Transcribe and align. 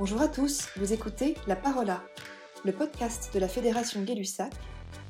Bonjour 0.00 0.22
à 0.22 0.28
tous, 0.28 0.70
vous 0.78 0.94
écoutez 0.94 1.34
La 1.46 1.56
Parola, 1.56 2.02
le 2.64 2.72
podcast 2.72 3.28
de 3.34 3.38
la 3.38 3.48
Fédération 3.48 4.00
Gay-Lussac, 4.00 4.50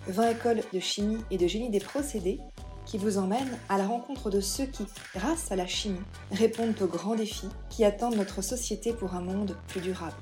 20 0.08 0.30
écoles 0.30 0.62
de 0.72 0.80
chimie 0.80 1.24
et 1.30 1.38
de 1.38 1.46
génie 1.46 1.70
des 1.70 1.78
procédés 1.78 2.40
qui 2.86 2.98
vous 2.98 3.16
emmène 3.16 3.56
à 3.68 3.78
la 3.78 3.86
rencontre 3.86 4.30
de 4.30 4.40
ceux 4.40 4.64
qui, 4.64 4.84
grâce 5.14 5.52
à 5.52 5.54
la 5.54 5.68
chimie, 5.68 6.02
répondent 6.32 6.74
aux 6.82 6.88
grands 6.88 7.14
défis 7.14 7.50
qui 7.68 7.84
attendent 7.84 8.16
notre 8.16 8.42
société 8.42 8.92
pour 8.92 9.14
un 9.14 9.20
monde 9.20 9.56
plus 9.68 9.80
durable. 9.80 10.16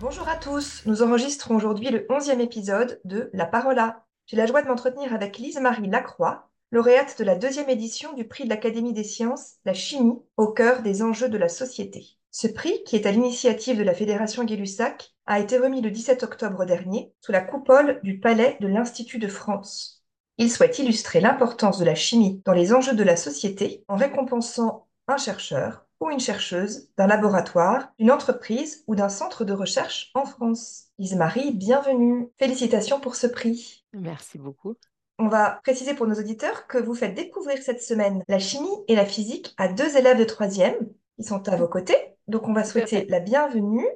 Bonjour 0.00 0.26
à 0.26 0.36
tous, 0.36 0.80
nous 0.86 1.02
enregistrons 1.02 1.56
aujourd'hui 1.56 1.90
le 1.90 2.06
11e 2.08 2.40
épisode 2.40 3.02
de 3.04 3.28
La 3.34 3.44
Parola. 3.44 4.06
J'ai 4.24 4.38
la 4.38 4.46
joie 4.46 4.62
de 4.62 4.68
m'entretenir 4.68 5.12
avec 5.12 5.36
Lise-Marie 5.36 5.90
Lacroix, 5.90 6.48
lauréate 6.70 7.18
de 7.18 7.24
la 7.24 7.34
deuxième 7.34 7.68
édition 7.68 8.14
du 8.14 8.26
prix 8.26 8.44
de 8.44 8.48
l'Académie 8.48 8.94
des 8.94 9.04
sciences, 9.04 9.56
la 9.66 9.74
chimie, 9.74 10.18
au 10.38 10.48
cœur 10.48 10.80
des 10.80 11.02
enjeux 11.02 11.28
de 11.28 11.36
la 11.36 11.50
société. 11.50 12.16
Ce 12.36 12.48
prix, 12.48 12.82
qui 12.84 12.96
est 12.96 13.06
à 13.06 13.12
l'initiative 13.12 13.78
de 13.78 13.84
la 13.84 13.94
Fédération 13.94 14.42
Gay-Lussac, 14.42 15.14
a 15.24 15.38
été 15.38 15.56
remis 15.56 15.80
le 15.80 15.92
17 15.92 16.24
octobre 16.24 16.64
dernier 16.64 17.12
sous 17.20 17.30
la 17.30 17.40
coupole 17.40 18.00
du 18.02 18.18
Palais 18.18 18.56
de 18.60 18.66
l'Institut 18.66 19.20
de 19.20 19.28
France. 19.28 20.02
Il 20.38 20.50
souhaite 20.50 20.80
illustrer 20.80 21.20
l'importance 21.20 21.78
de 21.78 21.84
la 21.84 21.94
chimie 21.94 22.42
dans 22.44 22.52
les 22.52 22.74
enjeux 22.74 22.96
de 22.96 23.04
la 23.04 23.14
société 23.14 23.84
en 23.86 23.94
récompensant 23.94 24.88
un 25.06 25.16
chercheur 25.16 25.86
ou 26.00 26.10
une 26.10 26.18
chercheuse 26.18 26.88
d'un 26.96 27.06
laboratoire, 27.06 27.92
d'une 28.00 28.10
entreprise 28.10 28.82
ou 28.88 28.96
d'un 28.96 29.10
centre 29.10 29.44
de 29.44 29.52
recherche 29.52 30.10
en 30.14 30.24
France. 30.24 30.86
Lise-Marie, 30.98 31.52
bienvenue. 31.52 32.32
Félicitations 32.40 32.98
pour 32.98 33.14
ce 33.14 33.28
prix. 33.28 33.84
Merci 33.92 34.38
beaucoup. 34.38 34.74
On 35.20 35.28
va 35.28 35.60
préciser 35.62 35.94
pour 35.94 36.08
nos 36.08 36.18
auditeurs 36.18 36.66
que 36.66 36.78
vous 36.78 36.94
faites 36.94 37.14
découvrir 37.14 37.62
cette 37.62 37.80
semaine 37.80 38.24
la 38.26 38.40
chimie 38.40 38.76
et 38.88 38.96
la 38.96 39.06
physique 39.06 39.54
à 39.56 39.68
deux 39.68 39.96
élèves 39.96 40.18
de 40.18 40.24
troisième 40.24 40.74
qui 41.16 41.24
sont 41.24 41.48
à 41.48 41.56
vos 41.56 41.68
côtés. 41.68 41.96
Donc, 42.28 42.48
on 42.48 42.52
va 42.52 42.64
souhaiter 42.64 43.06
la 43.06 43.20
bienvenue 43.20 43.86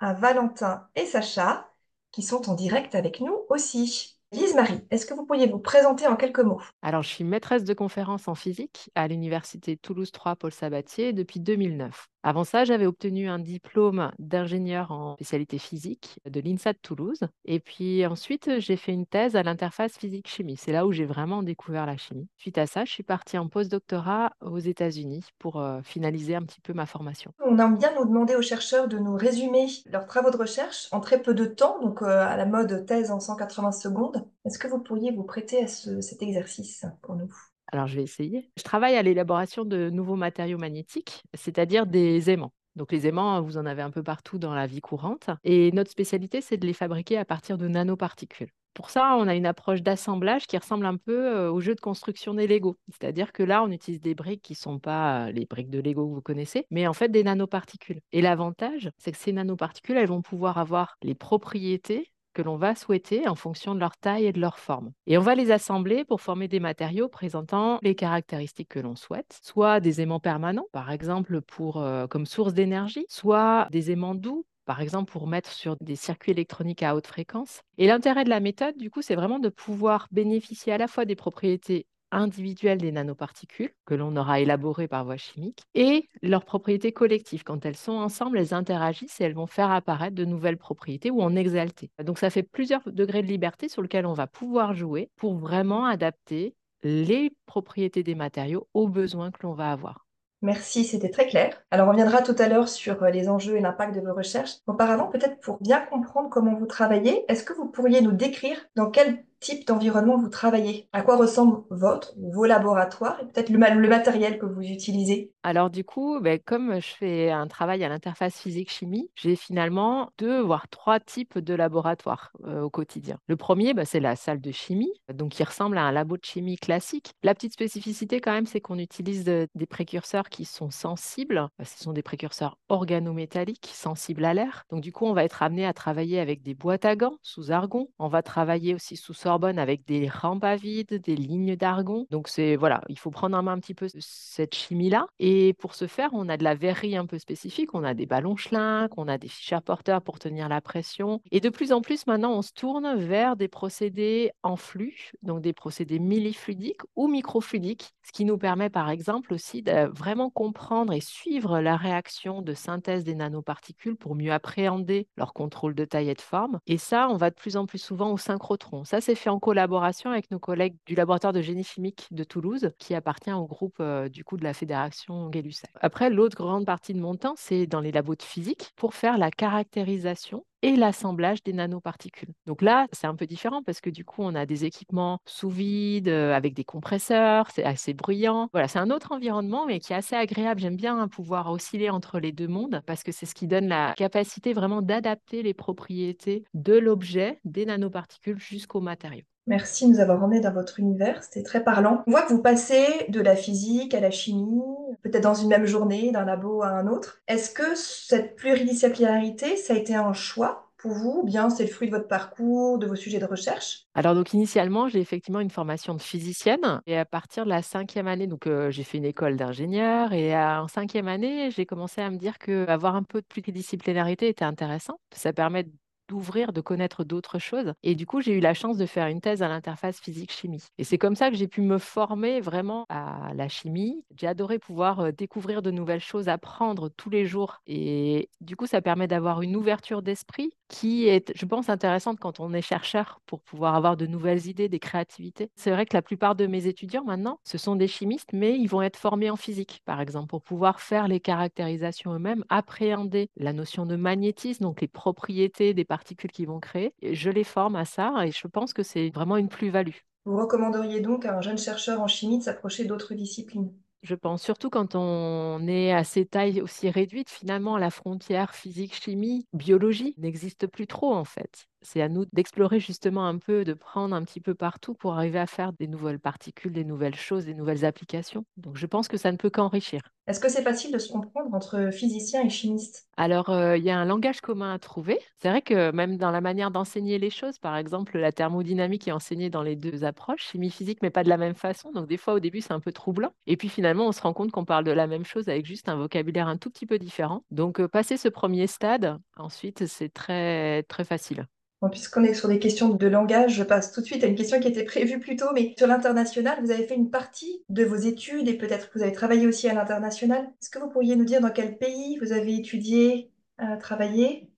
à 0.00 0.12
Valentin 0.12 0.88
et 0.94 1.06
Sacha, 1.06 1.70
qui 2.12 2.22
sont 2.22 2.48
en 2.50 2.54
direct 2.54 2.94
avec 2.94 3.20
nous 3.20 3.36
aussi. 3.48 4.18
Lise-Marie, 4.32 4.80
est-ce 4.90 5.06
que 5.06 5.14
vous 5.14 5.24
pourriez 5.24 5.46
vous 5.46 5.60
présenter 5.60 6.06
en 6.06 6.16
quelques 6.16 6.40
mots? 6.40 6.60
Alors, 6.82 7.02
je 7.02 7.08
suis 7.08 7.24
maîtresse 7.24 7.64
de 7.64 7.74
conférences 7.74 8.26
en 8.28 8.34
physique 8.34 8.90
à 8.94 9.06
l'Université 9.06 9.76
Toulouse 9.76 10.10
3 10.10 10.36
Paul 10.36 10.52
Sabatier 10.52 11.12
depuis 11.12 11.38
2009. 11.40 12.08
Avant 12.28 12.42
ça, 12.42 12.64
j'avais 12.64 12.86
obtenu 12.86 13.28
un 13.28 13.38
diplôme 13.38 14.10
d'ingénieur 14.18 14.90
en 14.90 15.14
spécialité 15.14 15.58
physique 15.58 16.18
de 16.28 16.40
l'INSA 16.40 16.72
de 16.72 16.78
Toulouse. 16.82 17.20
Et 17.44 17.60
puis 17.60 18.04
ensuite, 18.04 18.58
j'ai 18.58 18.74
fait 18.74 18.90
une 18.90 19.06
thèse 19.06 19.36
à 19.36 19.44
l'interface 19.44 19.96
physique-chimie. 19.96 20.56
C'est 20.56 20.72
là 20.72 20.88
où 20.88 20.92
j'ai 20.92 21.04
vraiment 21.04 21.44
découvert 21.44 21.86
la 21.86 21.96
chimie. 21.96 22.26
Suite 22.36 22.58
à 22.58 22.66
ça, 22.66 22.84
je 22.84 22.90
suis 22.90 23.04
partie 23.04 23.38
en 23.38 23.46
post-doctorat 23.48 24.32
aux 24.40 24.58
États-Unis 24.58 25.24
pour 25.38 25.60
euh, 25.60 25.82
finaliser 25.84 26.34
un 26.34 26.42
petit 26.42 26.60
peu 26.60 26.72
ma 26.72 26.86
formation. 26.86 27.30
On 27.44 27.60
aime 27.60 27.78
bien 27.78 27.94
nous 27.94 28.06
demander 28.06 28.34
aux 28.34 28.42
chercheurs 28.42 28.88
de 28.88 28.98
nous 28.98 29.14
résumer 29.14 29.68
leurs 29.88 30.08
travaux 30.08 30.32
de 30.32 30.36
recherche 30.36 30.88
en 30.90 30.98
très 30.98 31.22
peu 31.22 31.32
de 31.32 31.44
temps, 31.44 31.80
donc 31.80 32.02
euh, 32.02 32.26
à 32.26 32.36
la 32.36 32.46
mode 32.46 32.86
thèse 32.86 33.12
en 33.12 33.20
180 33.20 33.70
secondes. 33.70 34.26
Est-ce 34.44 34.58
que 34.58 34.66
vous 34.66 34.80
pourriez 34.80 35.12
vous 35.12 35.22
prêter 35.22 35.62
à 35.62 35.68
cet 35.68 36.22
exercice 36.22 36.86
pour 37.02 37.14
nous? 37.14 37.32
Alors, 37.72 37.86
je 37.86 37.96
vais 37.96 38.02
essayer. 38.02 38.48
Je 38.56 38.62
travaille 38.62 38.96
à 38.96 39.02
l'élaboration 39.02 39.64
de 39.64 39.90
nouveaux 39.90 40.16
matériaux 40.16 40.58
magnétiques, 40.58 41.24
c'est-à-dire 41.34 41.86
des 41.86 42.30
aimants. 42.30 42.52
Donc 42.76 42.92
les 42.92 43.06
aimants, 43.06 43.40
vous 43.40 43.56
en 43.56 43.66
avez 43.66 43.82
un 43.82 43.90
peu 43.90 44.02
partout 44.02 44.38
dans 44.38 44.54
la 44.54 44.66
vie 44.66 44.80
courante. 44.80 45.30
Et 45.44 45.72
notre 45.72 45.90
spécialité, 45.90 46.40
c'est 46.40 46.58
de 46.58 46.66
les 46.66 46.74
fabriquer 46.74 47.16
à 47.16 47.24
partir 47.24 47.56
de 47.58 47.66
nanoparticules. 47.66 48.50
Pour 48.74 48.90
ça, 48.90 49.16
on 49.18 49.26
a 49.26 49.34
une 49.34 49.46
approche 49.46 49.80
d'assemblage 49.80 50.46
qui 50.46 50.58
ressemble 50.58 50.84
un 50.84 50.98
peu 50.98 51.34
euh, 51.34 51.50
au 51.50 51.60
jeu 51.60 51.74
de 51.74 51.80
construction 51.80 52.34
des 52.34 52.46
Lego. 52.46 52.76
C'est-à-dire 52.88 53.32
que 53.32 53.42
là, 53.42 53.62
on 53.62 53.70
utilise 53.70 54.02
des 54.02 54.14
briques 54.14 54.42
qui 54.42 54.52
ne 54.52 54.58
sont 54.58 54.78
pas 54.78 55.28
euh, 55.28 55.32
les 55.32 55.46
briques 55.46 55.70
de 55.70 55.80
Lego 55.80 56.06
que 56.06 56.14
vous 56.14 56.20
connaissez, 56.20 56.66
mais 56.70 56.86
en 56.86 56.92
fait 56.92 57.08
des 57.08 57.24
nanoparticules. 57.24 58.02
Et 58.12 58.20
l'avantage, 58.20 58.90
c'est 58.98 59.12
que 59.12 59.16
ces 59.16 59.32
nanoparticules, 59.32 59.96
elles 59.96 60.08
vont 60.08 60.20
pouvoir 60.20 60.58
avoir 60.58 60.98
les 61.02 61.14
propriétés 61.14 62.12
que 62.36 62.42
l'on 62.42 62.58
va 62.58 62.74
souhaiter 62.74 63.26
en 63.26 63.34
fonction 63.34 63.74
de 63.74 63.80
leur 63.80 63.96
taille 63.96 64.26
et 64.26 64.32
de 64.32 64.40
leur 64.40 64.58
forme. 64.58 64.92
Et 65.06 65.16
on 65.16 65.22
va 65.22 65.34
les 65.34 65.50
assembler 65.50 66.04
pour 66.04 66.20
former 66.20 66.48
des 66.48 66.60
matériaux 66.60 67.08
présentant 67.08 67.78
les 67.80 67.94
caractéristiques 67.94 68.68
que 68.68 68.78
l'on 68.78 68.94
souhaite, 68.94 69.40
soit 69.42 69.80
des 69.80 70.02
aimants 70.02 70.20
permanents, 70.20 70.66
par 70.70 70.90
exemple 70.90 71.40
pour, 71.40 71.78
euh, 71.78 72.06
comme 72.06 72.26
source 72.26 72.52
d'énergie, 72.52 73.06
soit 73.08 73.68
des 73.70 73.90
aimants 73.90 74.14
doux 74.14 74.44
par 74.66 74.82
exemple 74.82 75.10
pour 75.10 75.28
mettre 75.28 75.52
sur 75.52 75.76
des 75.80 75.96
circuits 75.96 76.32
électroniques 76.32 76.82
à 76.82 76.94
haute 76.94 77.06
fréquence. 77.06 77.62
Et 77.78 77.86
l'intérêt 77.86 78.24
de 78.24 78.30
la 78.30 78.40
méthode, 78.40 78.76
du 78.76 78.90
coup, 78.90 79.00
c'est 79.00 79.14
vraiment 79.14 79.38
de 79.38 79.48
pouvoir 79.48 80.08
bénéficier 80.10 80.72
à 80.72 80.78
la 80.78 80.88
fois 80.88 81.04
des 81.04 81.14
propriétés 81.14 81.86
individuelles 82.16 82.78
des 82.78 82.92
nanoparticules 82.92 83.72
que 83.84 83.94
l'on 83.94 84.16
aura 84.16 84.40
élaborées 84.40 84.88
par 84.88 85.04
voie 85.04 85.16
chimique 85.16 85.62
et 85.74 86.08
leurs 86.22 86.44
propriétés 86.44 86.92
collectives. 86.92 87.44
Quand 87.44 87.64
elles 87.64 87.76
sont 87.76 87.92
ensemble, 87.92 88.38
elles 88.38 88.54
interagissent 88.54 89.20
et 89.20 89.24
elles 89.24 89.34
vont 89.34 89.46
faire 89.46 89.70
apparaître 89.70 90.16
de 90.16 90.24
nouvelles 90.24 90.58
propriétés 90.58 91.10
ou 91.10 91.22
en 91.22 91.36
exalter. 91.36 91.90
Donc 92.02 92.18
ça 92.18 92.30
fait 92.30 92.42
plusieurs 92.42 92.82
degrés 92.90 93.22
de 93.22 93.28
liberté 93.28 93.68
sur 93.68 93.82
lesquels 93.82 94.06
on 94.06 94.14
va 94.14 94.26
pouvoir 94.26 94.74
jouer 94.74 95.10
pour 95.16 95.36
vraiment 95.36 95.84
adapter 95.84 96.54
les 96.82 97.32
propriétés 97.46 98.02
des 98.02 98.14
matériaux 98.14 98.68
aux 98.74 98.88
besoins 98.88 99.30
que 99.30 99.42
l'on 99.42 99.54
va 99.54 99.70
avoir. 99.70 100.06
Merci, 100.42 100.84
c'était 100.84 101.08
très 101.08 101.26
clair. 101.26 101.62
Alors, 101.70 101.88
on 101.88 101.92
reviendra 101.92 102.22
tout 102.22 102.36
à 102.38 102.48
l'heure 102.48 102.68
sur 102.68 103.02
euh, 103.02 103.10
les 103.10 103.28
enjeux 103.28 103.56
et 103.56 103.60
l'impact 103.60 103.94
de 103.94 104.00
vos 104.00 104.14
recherches. 104.14 104.56
Auparavant, 104.66 105.08
peut-être 105.08 105.40
pour 105.40 105.60
bien 105.62 105.80
comprendre 105.80 106.28
comment 106.28 106.54
vous 106.54 106.66
travaillez, 106.66 107.24
est-ce 107.28 107.42
que 107.42 107.54
vous 107.54 107.66
pourriez 107.66 108.02
nous 108.02 108.12
décrire 108.12 108.58
dans 108.76 108.90
quel 108.90 109.24
type 109.40 109.66
d'environnement 109.66 110.16
vous 110.16 110.28
travaillez? 110.28 110.88
À 110.92 111.02
quoi 111.02 111.16
ressemble 111.16 111.62
votre 111.70 112.14
vos 112.16 112.44
laboratoires 112.44 113.18
et 113.20 113.26
peut-être 113.26 113.50
le, 113.50 113.58
matériel 113.58 114.38
que 114.38 114.46
vous 114.46 114.62
utilisez? 114.62 115.32
Alors 115.42 115.70
du 115.70 115.84
coup, 115.84 116.18
ben, 116.20 116.38
comme 116.44 116.80
je 116.80 116.88
fais 116.88 117.30
un 117.30 117.46
travail 117.46 117.84
à 117.84 117.88
l'interface 117.88 118.40
physique-chimie, 118.40 119.10
j'ai 119.14 119.36
finalement 119.36 120.10
deux 120.18 120.40
voire 120.40 120.68
trois 120.68 121.00
types 121.00 121.38
de 121.38 121.54
laboratoires 121.54 122.32
euh, 122.44 122.62
au 122.62 122.70
quotidien. 122.70 123.18
Le 123.26 123.36
premier, 123.36 123.74
ben, 123.74 123.84
c'est 123.84 124.00
la 124.00 124.16
salle 124.16 124.40
de 124.40 124.50
chimie, 124.50 124.92
donc 125.12 125.32
qui 125.32 125.44
ressemble 125.44 125.78
à 125.78 125.82
un 125.82 125.92
labo 125.92 126.16
de 126.16 126.24
chimie 126.24 126.56
classique. 126.56 127.12
La 127.22 127.34
petite 127.34 127.52
spécificité 127.52 128.20
quand 128.20 128.32
même, 128.32 128.46
c'est 128.46 128.60
qu'on 128.60 128.78
utilise 128.78 129.24
des 129.24 129.66
précurseurs 129.68 130.28
qui 130.28 130.44
sont 130.44 130.70
sensibles. 130.70 131.48
Ce 131.62 131.82
sont 131.82 131.92
des 131.92 132.02
précurseurs 132.02 132.58
organométalliques 132.68 133.70
sensibles 133.72 134.24
à 134.24 134.34
l'air. 134.34 134.64
Donc 134.70 134.82
du 134.82 134.92
coup, 134.92 135.06
on 135.06 135.12
va 135.12 135.24
être 135.24 135.42
amené 135.42 135.66
à 135.66 135.72
travailler 135.72 136.20
avec 136.20 136.42
des 136.42 136.54
boîtes 136.54 136.84
à 136.84 136.96
gants 136.96 137.18
sous 137.22 137.52
argon. 137.52 137.88
On 137.98 138.08
va 138.08 138.22
travailler 138.22 138.74
aussi 138.74 138.96
sous 138.96 139.14
Avec 139.44 139.86
des 139.86 140.08
rampes 140.08 140.44
à 140.44 140.56
vide, 140.56 141.00
des 141.02 141.14
lignes 141.14 141.56
d'argon. 141.56 142.06
Donc 142.10 142.28
c'est 142.28 142.56
voilà, 142.56 142.82
il 142.88 142.98
faut 142.98 143.10
prendre 143.10 143.36
en 143.36 143.42
main 143.42 143.52
un 143.52 143.60
petit 143.60 143.74
peu 143.74 143.86
cette 143.98 144.54
chimie-là. 144.54 145.06
Et 145.18 145.52
pour 145.54 145.74
ce 145.74 145.86
faire, 145.86 146.10
on 146.12 146.28
a 146.28 146.36
de 146.36 146.44
la 146.44 146.54
verrerie 146.54 146.96
un 146.96 147.06
peu 147.06 147.18
spécifique. 147.18 147.74
On 147.74 147.84
a 147.84 147.94
des 147.94 148.06
ballons 148.06 148.36
schlinck, 148.36 148.96
on 148.96 149.08
a 149.08 149.18
des 149.18 149.28
ficheurs 149.28 149.62
porteurs 149.62 150.02
pour 150.02 150.18
tenir 150.18 150.48
la 150.48 150.60
pression. 150.60 151.20
Et 151.30 151.40
de 151.40 151.48
plus 151.50 151.72
en 151.72 151.82
plus 151.82 152.06
maintenant, 152.06 152.32
on 152.32 152.42
se 152.42 152.52
tourne 152.52 152.96
vers 152.96 153.36
des 153.36 153.48
procédés 153.48 154.30
en 154.42 154.56
flux, 154.56 155.12
donc 155.22 155.42
des 155.42 155.52
procédés 155.52 155.98
millifluidiques 155.98 156.82
ou 156.94 157.08
microfluidiques, 157.08 157.90
ce 158.02 158.12
qui 158.12 158.24
nous 158.24 158.38
permet 158.38 158.70
par 158.70 158.88
exemple 158.88 159.34
aussi 159.34 159.62
de 159.62 159.86
vraiment 159.92 160.30
comprendre 160.30 160.92
et 160.92 161.00
suivre 161.00 161.60
la 161.60 161.76
réaction 161.76 162.42
de 162.42 162.54
synthèse 162.54 163.04
des 163.04 163.14
nanoparticules 163.14 163.96
pour 163.96 164.14
mieux 164.14 164.32
appréhender 164.32 165.08
leur 165.16 165.34
contrôle 165.34 165.74
de 165.74 165.84
taille 165.84 166.10
et 166.10 166.14
de 166.14 166.20
forme. 166.20 166.60
Et 166.66 166.78
ça, 166.78 167.08
on 167.10 167.16
va 167.16 167.30
de 167.30 167.34
plus 167.34 167.56
en 167.56 167.66
plus 167.66 167.78
souvent 167.78 168.12
au 168.12 168.18
synchrotron. 168.18 168.84
Ça, 168.84 169.00
c'est 169.00 169.15
fait 169.16 169.30
en 169.30 169.38
collaboration 169.38 170.10
avec 170.10 170.30
nos 170.30 170.38
collègues 170.38 170.76
du 170.86 170.94
laboratoire 170.94 171.32
de 171.32 171.40
génie 171.40 171.64
chimique 171.64 172.08
de 172.12 172.24
Toulouse, 172.24 172.70
qui 172.78 172.94
appartient 172.94 173.32
au 173.32 173.46
groupe 173.46 173.76
euh, 173.80 174.08
du 174.08 174.24
coup 174.24 174.36
de 174.36 174.44
la 174.44 174.54
fédération 174.54 175.28
gay 175.28 175.42
Après, 175.80 176.10
l'autre 176.10 176.36
grande 176.36 176.64
partie 176.64 176.94
de 176.94 177.00
mon 177.00 177.16
temps, 177.16 177.34
c'est 177.36 177.66
dans 177.66 177.80
les 177.80 177.92
labos 177.92 178.14
de 178.14 178.22
physique 178.22 178.72
pour 178.76 178.94
faire 178.94 179.18
la 179.18 179.30
caractérisation 179.30 180.44
et 180.62 180.76
l'assemblage 180.76 181.42
des 181.42 181.52
nanoparticules. 181.52 182.32
Donc 182.46 182.62
là, 182.62 182.86
c'est 182.92 183.06
un 183.06 183.14
peu 183.14 183.26
différent 183.26 183.62
parce 183.62 183.80
que 183.80 183.90
du 183.90 184.04
coup, 184.04 184.22
on 184.22 184.34
a 184.34 184.46
des 184.46 184.64
équipements 184.64 185.18
sous 185.26 185.50
vide 185.50 186.08
euh, 186.08 186.34
avec 186.34 186.54
des 186.54 186.64
compresseurs, 186.64 187.50
c'est 187.50 187.64
assez 187.64 187.94
bruyant. 187.94 188.48
Voilà, 188.52 188.68
c'est 188.68 188.78
un 188.78 188.90
autre 188.90 189.12
environnement 189.12 189.66
mais 189.66 189.80
qui 189.80 189.92
est 189.92 189.96
assez 189.96 190.16
agréable. 190.16 190.60
J'aime 190.60 190.76
bien 190.76 191.06
pouvoir 191.08 191.50
osciller 191.50 191.90
entre 191.90 192.18
les 192.18 192.32
deux 192.32 192.48
mondes 192.48 192.82
parce 192.86 193.02
que 193.02 193.12
c'est 193.12 193.26
ce 193.26 193.34
qui 193.34 193.46
donne 193.46 193.68
la 193.68 193.94
capacité 193.96 194.52
vraiment 194.52 194.82
d'adapter 194.82 195.42
les 195.42 195.54
propriétés 195.54 196.44
de 196.54 196.74
l'objet, 196.74 197.40
des 197.44 197.66
nanoparticules 197.66 198.38
jusqu'au 198.38 198.80
matériau. 198.80 199.22
Merci 199.46 199.86
de 199.86 199.92
nous 199.92 200.00
avoir 200.00 200.24
emmenés 200.24 200.40
dans 200.40 200.52
votre 200.52 200.80
univers, 200.80 201.22
c'était 201.22 201.44
très 201.44 201.62
parlant. 201.62 202.02
On 202.08 202.10
voit 202.10 202.22
que 202.22 202.32
vous 202.32 202.42
passez 202.42 203.06
de 203.08 203.20
la 203.20 203.36
physique 203.36 203.94
à 203.94 204.00
la 204.00 204.10
chimie, 204.10 204.60
peut-être 205.02 205.22
dans 205.22 205.34
une 205.34 205.48
même 205.48 205.66
journée, 205.66 206.10
d'un 206.10 206.24
labo 206.24 206.62
à 206.62 206.68
un 206.68 206.88
autre. 206.88 207.20
Est-ce 207.28 207.50
que 207.50 207.76
cette 207.76 208.34
pluridisciplinarité, 208.34 209.56
ça 209.56 209.74
a 209.74 209.76
été 209.76 209.94
un 209.94 210.12
choix 210.12 210.72
pour 210.78 210.90
vous 210.90 211.20
ou 211.22 211.24
bien 211.24 211.48
c'est 211.48 211.64
le 211.64 211.70
fruit 211.70 211.88
de 211.88 211.94
votre 211.94 212.08
parcours, 212.08 212.78
de 212.78 212.86
vos 212.86 212.96
sujets 212.96 213.20
de 213.20 213.24
recherche? 213.24 213.86
Alors 213.94 214.14
donc 214.14 214.32
initialement, 214.32 214.88
j'ai 214.88 215.00
effectivement 215.00 215.40
une 215.40 215.50
formation 215.50 215.94
de 215.94 216.02
physicienne 216.02 216.82
et 216.86 216.98
à 216.98 217.04
partir 217.04 217.44
de 217.44 217.50
la 217.50 217.62
cinquième 217.62 218.08
année, 218.08 218.26
donc 218.26 218.46
euh, 218.46 218.70
j'ai 218.70 218.82
fait 218.82 218.98
une 218.98 219.04
école 219.04 219.36
d'ingénieur 219.36 220.12
et 220.12 220.36
en 220.36 220.66
cinquième 220.68 221.08
année, 221.08 221.50
j'ai 221.52 221.66
commencé 221.66 222.00
à 222.00 222.10
me 222.10 222.16
dire 222.16 222.38
que 222.38 222.68
avoir 222.68 222.96
un 222.96 223.04
peu 223.04 223.20
de 223.20 223.26
pluridisciplinarité 223.26 224.28
était 224.28 224.44
intéressant. 224.44 224.98
Ça 225.12 225.32
permet 225.32 225.66
d'ouvrir, 226.08 226.52
de 226.52 226.60
connaître 226.60 227.04
d'autres 227.04 227.38
choses. 227.38 227.72
Et 227.82 227.94
du 227.94 228.06
coup, 228.06 228.20
j'ai 228.20 228.32
eu 228.32 228.40
la 228.40 228.54
chance 228.54 228.76
de 228.76 228.86
faire 228.86 229.06
une 229.06 229.20
thèse 229.20 229.42
à 229.42 229.48
l'interface 229.48 230.00
physique-chimie. 230.00 230.64
Et 230.78 230.84
c'est 230.84 230.98
comme 230.98 231.16
ça 231.16 231.30
que 231.30 231.36
j'ai 231.36 231.48
pu 231.48 231.60
me 231.60 231.78
former 231.78 232.40
vraiment 232.40 232.86
à 232.88 233.32
la 233.34 233.48
chimie. 233.48 234.04
J'ai 234.16 234.26
adoré 234.26 234.58
pouvoir 234.58 235.00
euh, 235.00 235.12
découvrir 235.12 235.62
de 235.62 235.70
nouvelles 235.70 236.00
choses, 236.00 236.28
apprendre 236.28 236.88
tous 236.96 237.10
les 237.10 237.26
jours. 237.26 237.60
Et 237.66 238.28
du 238.40 238.56
coup, 238.56 238.66
ça 238.66 238.80
permet 238.80 239.06
d'avoir 239.06 239.42
une 239.42 239.56
ouverture 239.56 240.02
d'esprit 240.02 240.50
qui 240.68 241.08
est, 241.08 241.32
je 241.36 241.46
pense, 241.46 241.68
intéressante 241.68 242.18
quand 242.18 242.40
on 242.40 242.52
est 242.52 242.62
chercheur 242.62 243.20
pour 243.26 243.40
pouvoir 243.40 243.74
avoir 243.74 243.96
de 243.96 244.06
nouvelles 244.06 244.46
idées, 244.46 244.68
des 244.68 244.78
créativités. 244.78 245.50
C'est 245.54 245.70
vrai 245.70 245.86
que 245.86 245.96
la 245.96 246.02
plupart 246.02 246.34
de 246.34 246.46
mes 246.46 246.66
étudiants 246.66 247.04
maintenant, 247.04 247.38
ce 247.44 247.58
sont 247.58 247.76
des 247.76 247.88
chimistes, 247.88 248.30
mais 248.32 248.58
ils 248.58 248.66
vont 248.68 248.82
être 248.82 248.96
formés 248.96 249.30
en 249.30 249.36
physique, 249.36 249.82
par 249.84 250.00
exemple, 250.00 250.28
pour 250.28 250.42
pouvoir 250.42 250.80
faire 250.80 251.08
les 251.08 251.20
caractérisations 251.20 252.14
eux-mêmes, 252.14 252.44
appréhender 252.48 253.28
la 253.36 253.52
notion 253.52 253.86
de 253.86 253.96
magnétisme, 253.96 254.64
donc 254.64 254.80
les 254.80 254.88
propriétés 254.88 255.74
des 255.74 255.84
particules 255.84 255.95
qu'ils 256.32 256.46
vont 256.48 256.60
créer. 256.60 256.94
je 257.02 257.30
les 257.30 257.44
forme 257.44 257.76
à 257.76 257.84
ça 257.84 258.12
et 258.26 258.32
je 258.32 258.46
pense 258.48 258.72
que 258.72 258.82
c'est 258.82 259.10
vraiment 259.10 259.36
une 259.36 259.48
plus-value. 259.48 259.94
Vous 260.26 260.36
recommanderiez 260.36 261.00
donc 261.00 261.24
à 261.24 261.34
un 261.38 261.40
jeune 261.40 261.56
chercheur 261.56 262.02
en 262.02 262.06
chimie 262.06 262.38
de 262.38 262.44
s'approcher 262.44 262.84
d'autres 262.84 263.14
disciplines? 263.14 263.72
Je 264.02 264.14
pense 264.14 264.42
surtout 264.42 264.70
quand 264.70 264.94
on 264.94 265.66
est 265.68 265.92
à 265.92 266.02
ces 266.04 266.24
tailles 266.26 266.60
aussi 266.62 266.88
réduites, 266.90 267.28
finalement, 267.30 267.76
la 267.76 267.90
frontière 267.90 268.54
physique-chimie, 268.54 269.46
biologie 269.52 270.14
n'existe 270.18 270.66
plus 270.66 270.86
trop 270.86 271.12
en 271.14 271.24
fait. 271.24 271.66
C'est 271.82 272.02
à 272.02 272.08
nous 272.08 272.24
d'explorer 272.32 272.80
justement 272.80 273.26
un 273.26 273.38
peu, 273.38 273.64
de 273.64 273.74
prendre 273.74 274.14
un 274.14 274.24
petit 274.24 274.40
peu 274.40 274.54
partout 274.54 274.94
pour 274.94 275.14
arriver 275.14 275.38
à 275.38 275.46
faire 275.46 275.72
des 275.72 275.86
nouvelles 275.86 276.20
particules, 276.20 276.72
des 276.72 276.84
nouvelles 276.84 277.14
choses, 277.14 277.44
des 277.44 277.54
nouvelles 277.54 277.84
applications. 277.84 278.44
Donc 278.56 278.76
je 278.76 278.86
pense 278.86 279.08
que 279.08 279.16
ça 279.16 279.30
ne 279.32 279.36
peut 279.36 279.50
qu'enrichir. 279.50 280.00
Est-ce 280.26 280.40
que 280.40 280.48
c'est 280.48 280.62
facile 280.62 280.92
de 280.92 280.98
se 280.98 281.12
comprendre 281.12 281.54
entre 281.54 281.90
physiciens 281.92 282.42
et 282.42 282.50
chimistes 282.50 283.06
Alors, 283.16 283.48
euh, 283.50 283.76
il 283.76 283.84
y 283.84 283.90
a 283.90 283.96
un 283.96 284.04
langage 284.04 284.40
commun 284.40 284.74
à 284.74 284.78
trouver. 284.80 285.20
C'est 285.40 285.48
vrai 285.48 285.62
que 285.62 285.92
même 285.92 286.16
dans 286.16 286.32
la 286.32 286.40
manière 286.40 286.72
d'enseigner 286.72 287.18
les 287.18 287.30
choses, 287.30 287.58
par 287.58 287.76
exemple, 287.76 288.18
la 288.18 288.32
thermodynamique 288.32 289.06
est 289.06 289.12
enseignée 289.12 289.50
dans 289.50 289.62
les 289.62 289.76
deux 289.76 290.02
approches, 290.02 290.48
chimie 290.50 290.70
physique, 290.70 290.98
mais 291.00 291.10
pas 291.10 291.22
de 291.22 291.28
la 291.28 291.36
même 291.36 291.54
façon. 291.54 291.92
Donc 291.92 292.08
des 292.08 292.16
fois, 292.16 292.34
au 292.34 292.40
début, 292.40 292.60
c'est 292.60 292.72
un 292.72 292.80
peu 292.80 292.90
troublant. 292.90 293.30
Et 293.46 293.56
puis 293.56 293.68
finalement, 293.68 294.08
on 294.08 294.12
se 294.12 294.20
rend 294.20 294.32
compte 294.32 294.50
qu'on 294.50 294.64
parle 294.64 294.84
de 294.84 294.90
la 294.90 295.06
même 295.06 295.24
chose 295.24 295.48
avec 295.48 295.64
juste 295.64 295.88
un 295.88 295.96
vocabulaire 295.96 296.48
un 296.48 296.56
tout 296.56 296.70
petit 296.70 296.86
peu 296.86 296.98
différent. 296.98 297.44
Donc, 297.52 297.78
euh, 297.78 297.86
passer 297.86 298.16
ce 298.16 298.28
premier 298.28 298.66
stade, 298.66 299.18
ensuite, 299.36 299.86
c'est 299.86 300.12
très, 300.12 300.82
très 300.84 301.04
facile. 301.04 301.46
Puisqu'on 301.90 302.24
est 302.24 302.34
sur 302.34 302.48
des 302.48 302.58
questions 302.58 302.88
de 302.88 303.06
langage, 303.06 303.54
je 303.54 303.62
passe 303.62 303.92
tout 303.92 304.00
de 304.00 304.06
suite 304.06 304.24
à 304.24 304.26
une 304.26 304.34
question 304.34 304.58
qui 304.58 304.68
était 304.68 304.82
prévue 304.82 305.20
plus 305.20 305.36
tôt, 305.36 305.52
mais 305.54 305.74
sur 305.78 305.86
l'international, 305.86 306.58
vous 306.62 306.70
avez 306.70 306.86
fait 306.86 306.96
une 306.96 307.10
partie 307.10 307.62
de 307.68 307.84
vos 307.84 307.96
études 307.96 308.48
et 308.48 308.54
peut-être 308.54 308.90
que 308.90 308.98
vous 308.98 309.04
avez 309.04 309.12
travaillé 309.12 309.46
aussi 309.46 309.68
à 309.68 309.74
l'international. 309.74 310.50
Est-ce 310.60 310.70
que 310.70 310.78
vous 310.78 310.88
pourriez 310.88 311.16
nous 311.16 311.24
dire 311.26 311.40
dans 311.40 311.50
quel 311.50 311.76
pays 311.76 312.18
vous 312.18 312.32
avez 312.32 312.56
étudié, 312.56 313.30
euh, 313.60 313.76
travaillé? 313.76 314.48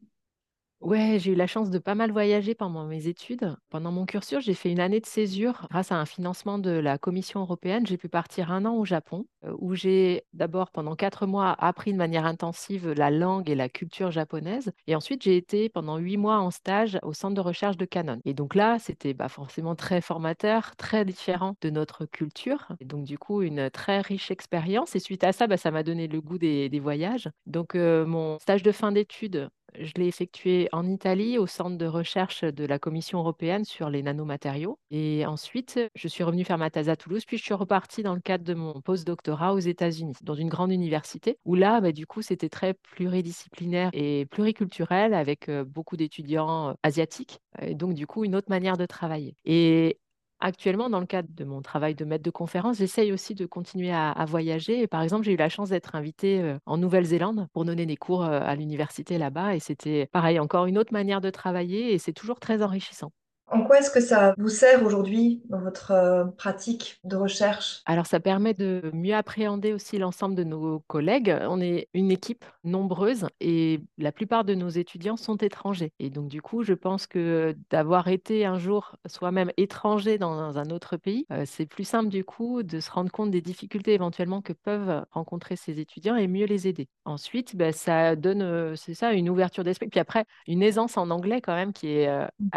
Ouais, 0.81 1.19
j'ai 1.19 1.33
eu 1.33 1.35
la 1.35 1.49
chance 1.49 1.71
de 1.71 1.79
pas 1.81 1.97
mal 1.97 2.13
voyager 2.13 2.55
pendant 2.55 2.85
mes 2.85 3.09
études. 3.09 3.57
Pendant 3.69 3.91
mon 3.91 4.07
cursus, 4.07 4.39
j'ai 4.45 4.55
fait 4.55 4.71
une 4.71 4.79
année 4.79 5.01
de 5.01 5.07
césure 5.07 5.67
grâce 5.71 5.91
à 5.91 5.97
un 5.97 6.07
financement 6.07 6.57
de 6.59 6.71
la 6.71 6.99
Commission 6.99 7.41
européenne. 7.41 7.85
J'ai 7.85 7.97
pu 7.97 8.09
partir 8.09 8.53
un 8.53 8.65
an 8.65 8.77
au 8.77 8.85
Japon, 8.85 9.27
euh, 9.45 9.53
où 9.59 9.75
j'ai 9.75 10.23
d'abord 10.35 10.71
pendant 10.71 10.95
quatre 10.95 11.27
mois 11.27 11.51
appris 11.59 11.93
de 11.93 11.99
manière 11.99 12.25
intensive 12.25 12.93
la 12.93 13.11
langue 13.11 13.51
et 13.51 13.57
la 13.57 13.69
culture 13.69 14.13
japonaise. 14.13 14.71
Et 14.87 14.95
ensuite, 14.95 15.25
j'ai 15.25 15.37
été 15.37 15.69
pendant 15.69 15.99
huit 15.99 16.17
mois 16.17 16.39
en 16.39 16.53
stage 16.53 16.97
au 17.03 17.13
centre 17.13 17.35
de 17.35 17.41
recherche 17.41 17.77
de 17.77 17.85
Canon. 17.85 18.21
Et 18.25 18.33
donc 18.33 18.55
là, 18.55 18.79
c'était 18.79 19.15
bah, 19.15 19.29
forcément 19.29 19.75
très 19.75 20.01
formateur, 20.01 20.77
très 20.77 21.05
différent 21.05 21.57
de 21.61 21.71
notre 21.71 22.07
culture. 22.07 22.69
Et 22.79 22.85
donc 22.85 23.05
du 23.05 23.19
coup, 23.19 23.43
une 23.43 23.69
très 23.69 24.01
riche 24.01 24.31
expérience. 24.31 24.95
Et 24.95 25.01
suite 25.01 25.25
à 25.25 25.33
ça, 25.33 25.49
bah, 25.49 25.57
ça 25.57 25.73
m'a 25.73 25.83
donné 25.83 26.07
le 26.07 26.21
goût 26.21 26.39
des, 26.39 26.71
voyages. 26.79 27.29
Donc 27.47 27.75
euh, 27.75 28.07
mon 28.07 28.39
stage 28.39 28.63
de 28.63 28.71
fin 28.71 28.93
d'études 28.93 29.51
je 29.81 29.93
l'ai 29.97 30.07
effectué 30.07 30.69
en 30.73 30.87
Italie 30.87 31.39
au 31.39 31.47
centre 31.47 31.77
de 31.77 31.87
recherche 31.87 32.45
de 32.45 32.65
la 32.65 32.79
Commission 32.79 33.19
européenne 33.19 33.65
sur 33.65 33.91
les 33.91 34.03
nanomatériaux. 34.03 34.79
Et 34.91 35.27
ensuite, 35.27 35.81
je 35.95 36.09
suis 36.09 36.25
revenue 36.25 36.45
faire 36.45 36.59
ma 36.59 36.71
thèse 36.71 36.89
à 36.89 36.97
Toulouse, 36.97 37.25
puis 37.27 37.39
je 37.39 37.45
suis 37.45 37.55
repartie 37.55 38.03
dans 38.03 38.15
le 38.15 38.21
cadre 38.21 38.45
de 38.45 38.55
mon 38.55 38.81
post-doctorat 38.81 39.55
aux 39.55 39.59
États-Unis, 39.59 40.15
dans 40.23 40.35
une 40.35 40.49
grande 40.49 40.73
université, 40.73 41.39
où 41.45 41.55
là, 41.55 41.81
bah, 41.81 41.93
du 41.93 42.07
coup, 42.07 42.23
c'était 42.23 42.49
très 42.49 42.75
pluridisciplinaire 42.75 43.91
et 43.93 44.27
pluriculturel 44.27 45.15
avec 45.15 45.49
euh, 45.49 45.65
beaucoup 45.65 45.97
d'étudiants 45.97 46.71
euh, 46.71 46.75
asiatiques. 46.83 47.41
Et 47.61 47.75
donc, 47.75 47.95
du 47.95 48.07
coup, 48.07 48.25
une 48.25 48.35
autre 48.35 48.51
manière 48.51 48.77
de 48.77 48.87
travailler. 48.87 49.37
Et 49.45 49.99
Actuellement, 50.41 50.89
dans 50.89 51.01
le 51.01 51.07
cadre 51.07 51.29
de 51.35 51.45
mon 51.45 51.63
travail 51.63 51.97
de 51.97 52.05
maître 52.05 52.23
de 52.23 52.31
conférence, 52.31 52.79
j'essaye 52.79 53.13
aussi 53.13 53.35
de 53.35 53.45
continuer 53.45 53.91
à, 53.93 54.25
voyager. 54.25 54.87
Par 54.87 55.03
exemple, 55.03 55.25
j'ai 55.25 55.33
eu 55.33 55.37
la 55.37 55.49
chance 55.49 55.71
d'être 55.71 55.97
invitée 55.97 56.41
euh, 56.41 56.59
en 56.65 56.77
Nouvelle-Zélande 56.77 57.49
pour 57.53 57.65
donner 57.65 57.87
des 57.87 57.97
cours 57.97 58.25
euh, 58.25 58.41
à 58.41 58.55
l'université 58.55 59.19
là-bas. 59.19 59.57
Et 59.57 59.61
c'était 59.61 60.07
pareil, 60.13 60.39
encore 60.39 60.67
une 60.67 60.79
autre 60.79 60.93
manière 60.93 61.21
de 61.21 61.31
travailler 61.31 61.93
et 61.93 61.99
c'est 61.99 62.13
toujours 62.13 62.39
très 62.39 62.63
enrichissant. 62.63 63.13
En 63.51 63.63
quoi 63.65 63.79
est-ce 63.79 63.91
que 63.91 64.01
ça 64.01 64.35
vous 64.37 64.51
sert 64.51 64.85
aujourd'hui 64.85 65.43
dans 65.49 65.61
votre 65.61 65.93
euh, 65.93 66.25
pratique 66.27 67.01
de 67.05 67.17
recherche? 67.17 67.81
Alors, 67.87 68.07
ça 68.07 68.21
permet 68.21 68.53
de 68.53 68.91
mieux 68.93 69.15
appréhender 69.15 69.73
aussi 69.73 69.97
l'ensemble 69.97 70.35
de 70.35 70.45
nos 70.45 70.81
collègues. 70.81 71.35
On 71.49 71.61
est 71.61 71.89
une 71.95 72.11
équipe 72.11 72.45
nombreuse 72.65 73.27
et 73.41 73.81
la 73.97 74.13
plupart 74.13 74.45
de 74.45 74.55
nos 74.55 74.69
étudiants 74.69 75.17
sont 75.17 75.37
étrangers. 75.37 75.93
Et 75.99 76.11
donc, 76.11 76.29
du 76.29 76.43
coup, 76.43 76.63
je 76.63 76.75
pense 76.75 77.07
que 77.07 77.57
d'avoir 77.71 78.09
été 78.09 78.45
un 78.45 78.59
jour 78.59 78.97
soi-même 79.07 79.51
étranger 79.57 80.19
dans 80.19 80.59
un 80.59 80.71
autre 80.71 80.99
pays, 80.99 81.27
euh, 81.33 81.45
c'est 81.47 81.67
plus 81.67 81.85
simple 81.85 82.11
du 82.11 82.25
coup 82.25 82.63
de 82.63 82.81
se 82.81 82.91
rendre 82.91 83.11
compte 83.11 83.31
des 83.31 83.41
difficultés 83.41 83.95
éventuellement 83.95 84.43
que 84.43 84.53
peuvent 84.53 85.05
rencontrer 85.11 85.57
ces 85.57 85.81
étudiants 85.81 86.17
et 86.17 86.29
mieux 86.29 86.47
les 86.47 86.69
aider. 86.69 86.89
Ensuite, 87.07 87.57
ben, 87.57 87.73
ça 87.73 88.15
donne, 88.15 88.43
euh, 88.43 88.77
c'est 88.77 88.95
ça, 88.95 89.15
une 89.15 89.31
ouverture 89.31 89.65
d'esprit. 89.65 89.89
Puis 89.89 90.01
après, 90.01 90.27
une 90.47 90.63
aisance 90.63 90.99
en 90.99 91.09
anglais 91.09 91.41
quand 91.41 91.55
même 91.55 91.73
qui 91.73 91.89
est 91.89 92.09
mmh. 92.09 92.49